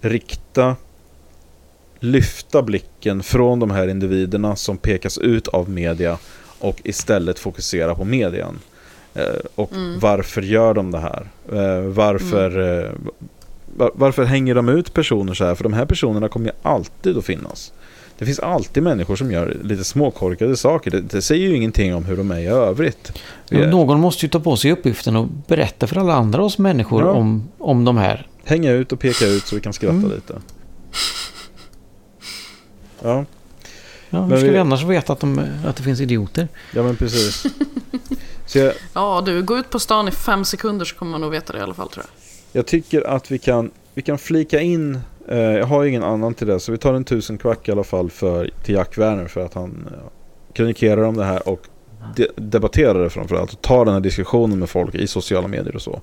[0.00, 0.76] rikta
[2.00, 6.18] lyfta blicken från de här individerna som pekas ut av media
[6.58, 8.58] och istället fokusera på median.
[9.14, 9.24] Eh,
[9.54, 9.98] och Mm.
[9.98, 11.26] varför gör de det här?
[11.52, 12.90] Eh, varför, eh,
[13.76, 15.54] var, varför hänger de ut personer så här?
[15.54, 17.72] För de här personerna kommer ju alltid att finnas.
[18.22, 20.90] Det finns alltid människor som gör lite småkorkade saker.
[20.90, 23.12] Det, det säger ju ingenting om hur de är i övrigt.
[23.50, 27.02] Är- Någon måste ju ta på sig uppgiften och berätta för alla andra oss människor
[27.02, 27.10] Ja.
[27.10, 28.26] om, om de här.
[28.44, 30.10] Hänga ut och peka ut så vi kan skratta Mm.
[30.10, 30.40] lite.
[33.02, 33.24] Ja,
[34.10, 36.48] Ja, hur Men ska vi- vi annars veta att, de, att det finns idioter?
[36.74, 37.46] ja men precis.
[38.46, 41.30] Så jag, Ja, du, gå ut på stan i fem sekunder så kommer man nog
[41.30, 42.58] veta det i alla fall tror jag.
[42.60, 46.46] Jag tycker att vi kan, vi kan flika in, eh, jag har ingen annan till
[46.46, 49.44] det, så vi tar en tusen kvack i alla fall för, till Jack Werner för
[49.44, 49.98] att han eh,
[50.52, 51.60] kronikerar om det här och
[52.16, 53.52] de, debatterar det framförallt.
[53.52, 56.00] Och tar den här diskussionen med folk i sociala medier och så.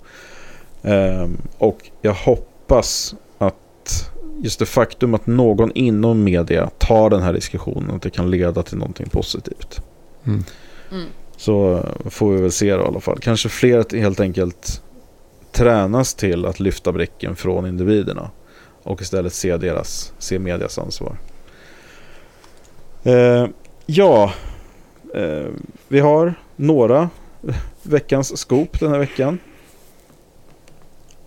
[0.84, 7.34] Ehm, och jag hoppas att just det faktum att någon inom media tar den här
[7.34, 9.82] diskussionen, att det kan leda till någonting positivt.
[10.26, 10.44] Mm.
[10.92, 11.06] Mm.
[11.38, 13.20] Så eh, får vi väl se då i alla fall.
[13.20, 14.82] Kanske fler att helt enkelt
[15.52, 18.32] tränas till att lyfta blicken från individerna.
[18.90, 21.18] Och istället se deras, se medias ansvar.
[23.04, 23.46] Eh,
[23.86, 24.34] ja,
[25.16, 25.48] eh,
[25.88, 27.10] vi har några
[27.84, 29.40] veckans scoop den här veckan.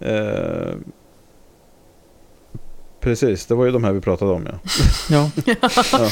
[0.01, 0.75] Eh,
[3.01, 4.71] precis, det var ju de här vi pratade om ja.
[5.11, 5.31] Ja.
[5.93, 6.09] ja.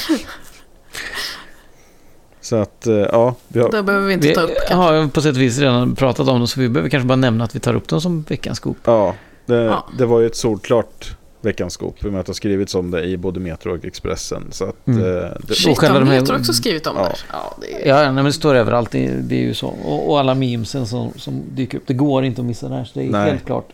[2.40, 3.34] Så att, eh, ja.
[3.48, 4.74] Vi har, Det behöver vi inte Vi ta upp kanske.
[4.74, 7.44] har på sätt och vis redan pratat om dem så vi behöver kanske bara nämna
[7.44, 8.76] att vi tar upp dem som veckans scoop.
[8.84, 9.14] Ja,
[9.46, 9.88] det, Ja.
[9.98, 12.04] det var ju ett solklart veckans scoop.
[12.04, 14.42] I och med att det har skrivits om det i både Metro och Expressen.
[14.50, 15.00] Så att, Mm.
[15.04, 17.02] eh, det, Shit, själva har de här- Metro också skrivit om Ja.
[17.02, 17.14] det?
[17.32, 17.88] Ja, det är...
[17.88, 18.90] Ja, nej, men det står överallt.
[18.90, 19.66] Det, det är ju så.
[19.68, 21.84] Och, och alla memesen som, som dyker upp.
[21.86, 22.84] Det går inte att missa det här.
[22.84, 23.30] Så det är Nej.
[23.30, 23.68] helt klart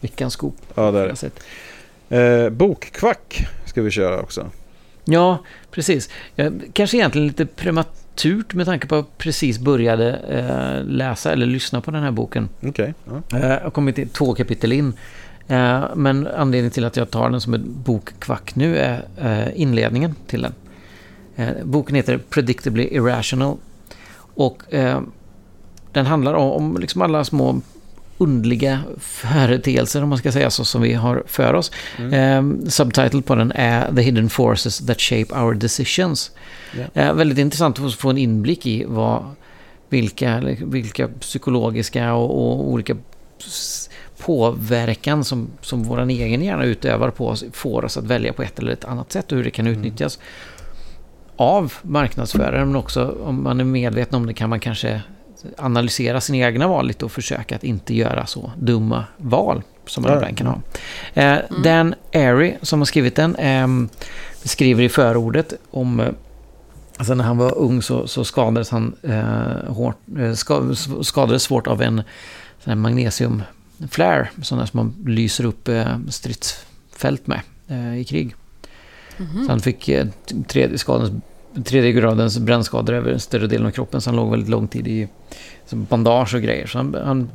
[0.00, 0.56] veckans scoop.
[0.74, 1.14] ja, det är
[2.08, 2.44] det.
[2.44, 4.46] Eh, bokkvack ska vi köra också.
[5.04, 5.38] Ja,
[5.70, 6.08] precis.
[6.34, 11.46] Jag, kanske egentligen lite prematurt med tanke på att jag precis började eh, läsa eller
[11.46, 12.48] lyssna på den här boken.
[12.66, 12.94] Okej.
[13.04, 13.38] Ja.
[13.38, 14.92] Eh, jag har kommit till två kapitel in.
[15.48, 20.14] Eh, men anledningen till att jag tar den som ett bokkvack nu är eh, inledningen
[20.26, 20.54] till den.
[21.36, 23.56] Eh, boken heter Predictably Irrational.
[24.34, 24.62] Och
[25.92, 27.60] den handlar om, om liksom alla små
[28.22, 31.70] undliga företeelser, om man ska säga så, som vi har för oss.
[31.98, 32.62] Mm.
[32.62, 36.30] Eh, subtitle på den är The Hidden Forces That Shape Our Decisions.
[36.94, 39.24] Eh, väldigt intressant att få en inblick i vad,
[39.88, 42.96] vilka, vilka psykologiska och, och olika
[44.24, 48.58] påverkan som, som vår egen hjärna utövar på oss får oss att välja på ett
[48.58, 50.18] eller ett annat sätt och hur det kan utnyttjas
[51.36, 55.02] av marknadsföraren men också om man är medveten om det kan man kanske
[55.56, 60.14] analysera sina egna val lite och försöka att inte göra så dumma val som man
[60.16, 60.60] ibland kan ha.
[61.14, 63.68] Eh, Dan Airy som har skrivit den eh,
[64.44, 66.08] skriver i förordet om eh,
[66.96, 71.66] Alltså när han var ung så, så skadades han eh, hårt, eh, ska, skadades svårt
[71.66, 72.02] av en
[72.58, 73.42] sån här magnesium
[73.90, 78.34] flare, sådana som man lyser upp eh, stridsfält med eh, i krig.
[79.16, 79.44] Mhm.
[79.44, 80.06] Så han fick eh,
[80.48, 81.22] tredje, skadens,
[81.64, 84.00] tredje gradens brännskador över större delen av kroppen.
[84.00, 85.08] Så han låg väldigt lång tid i
[85.66, 86.66] som bandage och grejer.
[86.66, 87.30] Så han, han,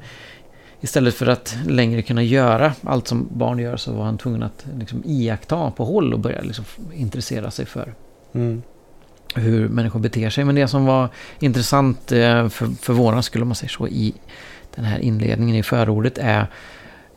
[0.82, 4.66] istället för att längre kunna göra allt som barn gör så var han tvungen att
[4.80, 7.94] liksom, iaktta på håll och börja liksom, intressera sig för
[8.34, 8.62] Mm.
[9.36, 10.44] hur människor beter sig.
[10.44, 12.50] Men det som var intressant för,
[12.82, 14.14] för våran skulle man säga så i
[14.78, 16.48] den här inledningen i förordet är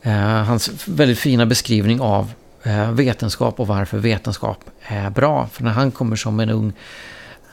[0.03, 2.33] eh, hans väldigt fina beskrivning av
[2.63, 5.47] eh, vetenskap och varför vetenskap är bra.
[5.47, 6.73] För när han kommer som en ung,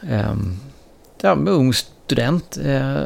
[0.09, 0.59] ehm,
[1.21, 3.05] ja, ung student eh,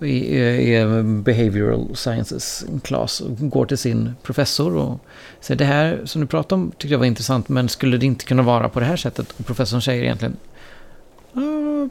[0.00, 0.40] i,
[0.72, 5.00] i behavioral sciences class och går till sin professor och
[5.40, 8.24] säger det här som du pratade om tyckte jag var intressant men skulle det inte
[8.24, 9.32] kunna vara på det här sättet?
[9.38, 10.36] Och professorn säger egentligen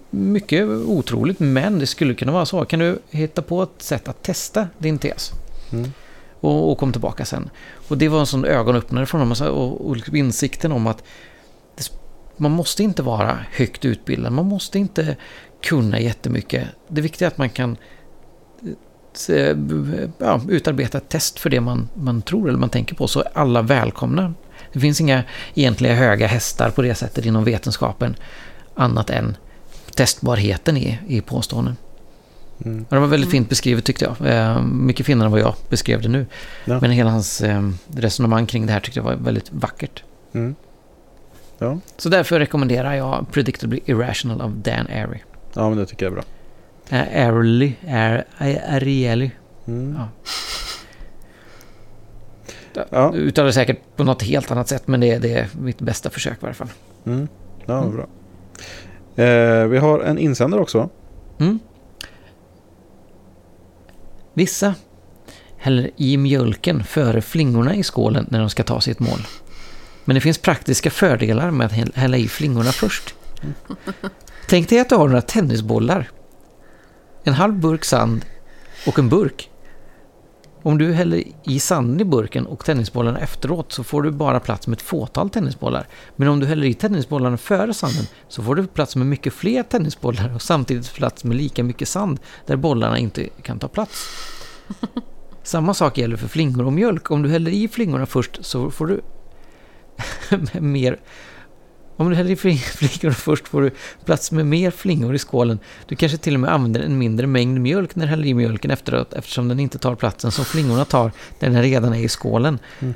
[0.10, 2.66] mycket otroligt men det skulle kunna vara så.
[2.66, 5.32] Kan du hitta på ett sätt att testa din tes?
[5.72, 5.92] Mm.
[6.40, 7.50] och, och kom tillbaka sen.
[7.88, 10.88] Och det var en sån ögonöppnare för honom och, så- och, och liksom insikten om
[10.88, 11.04] att
[11.76, 11.92] det,
[12.38, 15.16] man måste inte vara högt utbildad, man måste inte
[15.62, 16.68] kunna jättemycket.
[16.88, 17.78] Det viktiga är att man kan
[19.30, 19.58] eh,
[20.18, 23.28] ja, utarbeta ett test för det man, man tror eller man tänker på, så är
[23.34, 24.34] alla välkomna.
[24.74, 25.24] Det finns inga
[25.54, 28.16] egentliga höga hästar på det sättet inom vetenskapen,
[28.76, 29.38] annat än
[29.96, 31.78] testbarheten i, i påståenden.
[32.66, 32.86] Mm.
[32.90, 34.28] Det var väldigt fint beskrivet tyckte jag.
[34.36, 36.26] Eh, mycket finare än vad jag beskrev det nu.
[36.66, 36.80] Ja.
[36.82, 40.04] Men hela hans eh, resonemang kring det här tyckte jag var väldigt vackert.
[40.34, 40.56] Mm.
[41.60, 41.80] Ja.
[41.98, 45.20] Så därför rekommenderar jag Predictably Irrational av Dan Airy.
[45.54, 46.24] ja, men det tycker jag är bra.
[46.92, 48.24] Uh, Airly, Air,
[48.70, 49.32] Ariely.
[49.68, 49.98] Mm.
[50.00, 50.08] Ja.
[52.90, 53.12] Ja.
[53.16, 56.34] Uttalar det säkert på något helt annat sätt, men det, det är mitt bästa försök
[56.34, 56.68] i varje fall.
[57.06, 57.28] Mm.
[57.66, 57.96] Ja, Mm.
[57.96, 58.08] bra.
[59.16, 60.90] Eh, vi har en insändare också.
[61.40, 61.60] Mm.
[64.34, 64.76] Vissa
[65.58, 69.20] häller i mjölken före flingorna i skålen när de ska ta sitt mål.
[70.06, 73.16] Men det finns praktiska fördelar med att hälla i flingorna först.
[74.48, 76.10] Tänk dig att du har några tennisbollar,
[77.24, 78.26] en halv burk sand
[78.88, 79.50] och en burk.
[80.66, 84.68] Om du häller i sanden i burken och tennisbollarna efteråt så får du bara plats
[84.68, 85.88] med ett fåtal tennisbollar.
[86.16, 89.64] Men om du häller i tennisbollarna före sanden så får du plats med mycket fler
[89.64, 94.10] tennisbollar och samtidigt plats med lika mycket sand där bollarna inte kan ta plats.
[95.44, 97.12] Samma sak gäller för flingor och mjölk.
[97.12, 99.02] Om du häller i flingorna först så får du
[100.60, 101.00] mer...
[101.98, 103.72] Om du häller i fling- flingorna först får du
[104.06, 105.60] plats med mer flingor i skålen.
[105.86, 108.72] Du kanske till och med använder en mindre mängd mjölk när du häller i mjölken
[108.72, 112.60] efteråt eftersom den inte tar platsen som flingorna tar där den redan är i skålen.
[112.80, 112.94] Mm.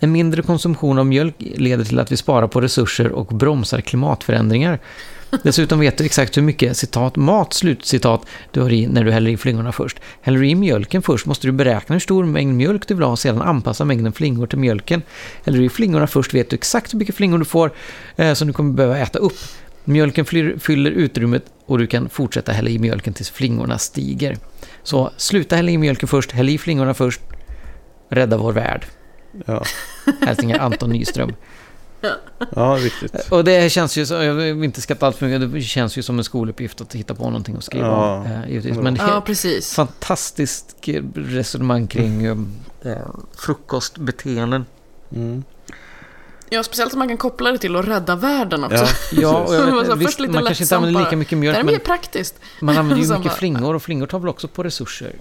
[0.00, 4.78] En mindre konsumtion av mjölk leder till att vi sparar på resurser och bromsar klimatförändringar.
[5.42, 9.30] Dessutom vet du exakt hur mycket citat mat slutcitat du har i när du häller
[9.30, 10.00] i flingorna först.
[10.22, 13.10] Häller du i mjölken först måste du beräkna hur stor mängd mjölk du vill ha
[13.10, 15.02] och sedan anpassa mängden flingor till mjölken.
[15.44, 17.72] Häller du i flingorna först vet du exakt hur mycket flingor du får
[18.16, 19.36] eh, som du kommer behöva äta upp.
[19.84, 24.36] Mjölken fyller, utrymmet och du kan fortsätta hälla i mjölken tills flingorna stiger.
[24.82, 27.20] Så sluta hälla i mjölken först, häll i flingorna först.
[28.10, 28.86] Rädda vår värld.
[29.46, 29.64] Ja,
[30.20, 31.32] Hälsningar Anton Nyström.
[32.54, 33.12] Ja viktigt.
[33.30, 36.02] Och det känns ju, så, jag vill inte skratta allt för mycket, det känns ju
[36.02, 38.14] som en skoluppgift att hitta på någonting och skriva Ja.
[38.14, 38.26] om.
[38.26, 38.74] Eh.
[38.82, 39.74] Men det Ja, är precis.
[39.74, 40.76] fantastiskt
[41.14, 42.36] resonemang kring eh,
[43.36, 44.66] frukostbeteenden.
[45.14, 45.44] Mm.
[46.50, 48.76] Ja, speciellt om man kan koppla det till att rädda världen också.
[48.76, 51.30] Ja, Ja, och jag Det var vet, så visst, man kanske inte använder lika mycket
[51.30, 52.34] Det mjölk, här är mer praktiskt.
[52.60, 55.12] man använder ju mycket bara- flingor och flingor tar väl också på resurser.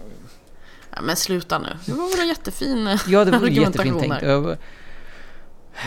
[0.95, 1.67] Ja, men sluta nu.
[1.85, 4.19] Det var väl en jättefin eh, Ja, det vore jättefint argumentation
[4.49, 4.59] tänkt.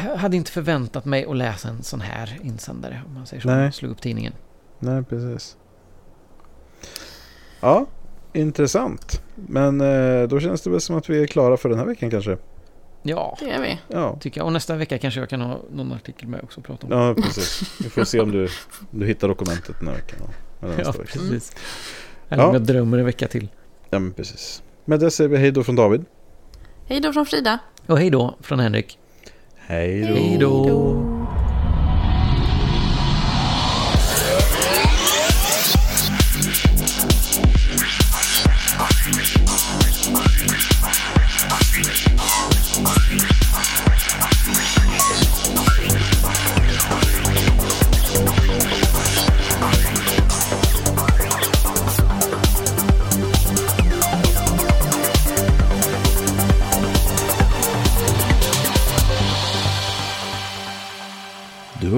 [0.05, 3.49] Jag hade inte förväntat mig att läsa en sån här insändare, om man säger så.
[3.49, 3.73] Nej.
[3.73, 4.33] Slog upp tidningen.
[4.79, 5.57] Nej, precis.
[7.61, 7.87] Ja,
[8.33, 9.23] intressant.
[9.35, 12.11] Men eh, då känns det väl som att vi är klara för den här veckan
[12.11, 12.37] kanske.
[13.03, 13.79] Ja, Det är vi.
[13.89, 14.47] Ja, tycker jag.
[14.47, 16.93] Och nästa vecka kanske jag kan ha någon artikel med också och prata om.
[16.93, 17.63] ja precis.
[17.81, 18.49] Vi får se om du,
[18.91, 20.19] du hittar dokumentet den här veckan.
[20.85, 21.53] Ja, precis.
[22.29, 22.49] Eller Ja.
[22.49, 23.49] om jag drömmer en vecka till.
[23.91, 24.63] Ja, men precis.
[24.85, 26.05] Med det säger vi hej då från David.
[26.87, 27.59] Hej då från Frida.
[27.87, 28.99] Och hej då från Henrik.
[29.71, 31.20] Hej då.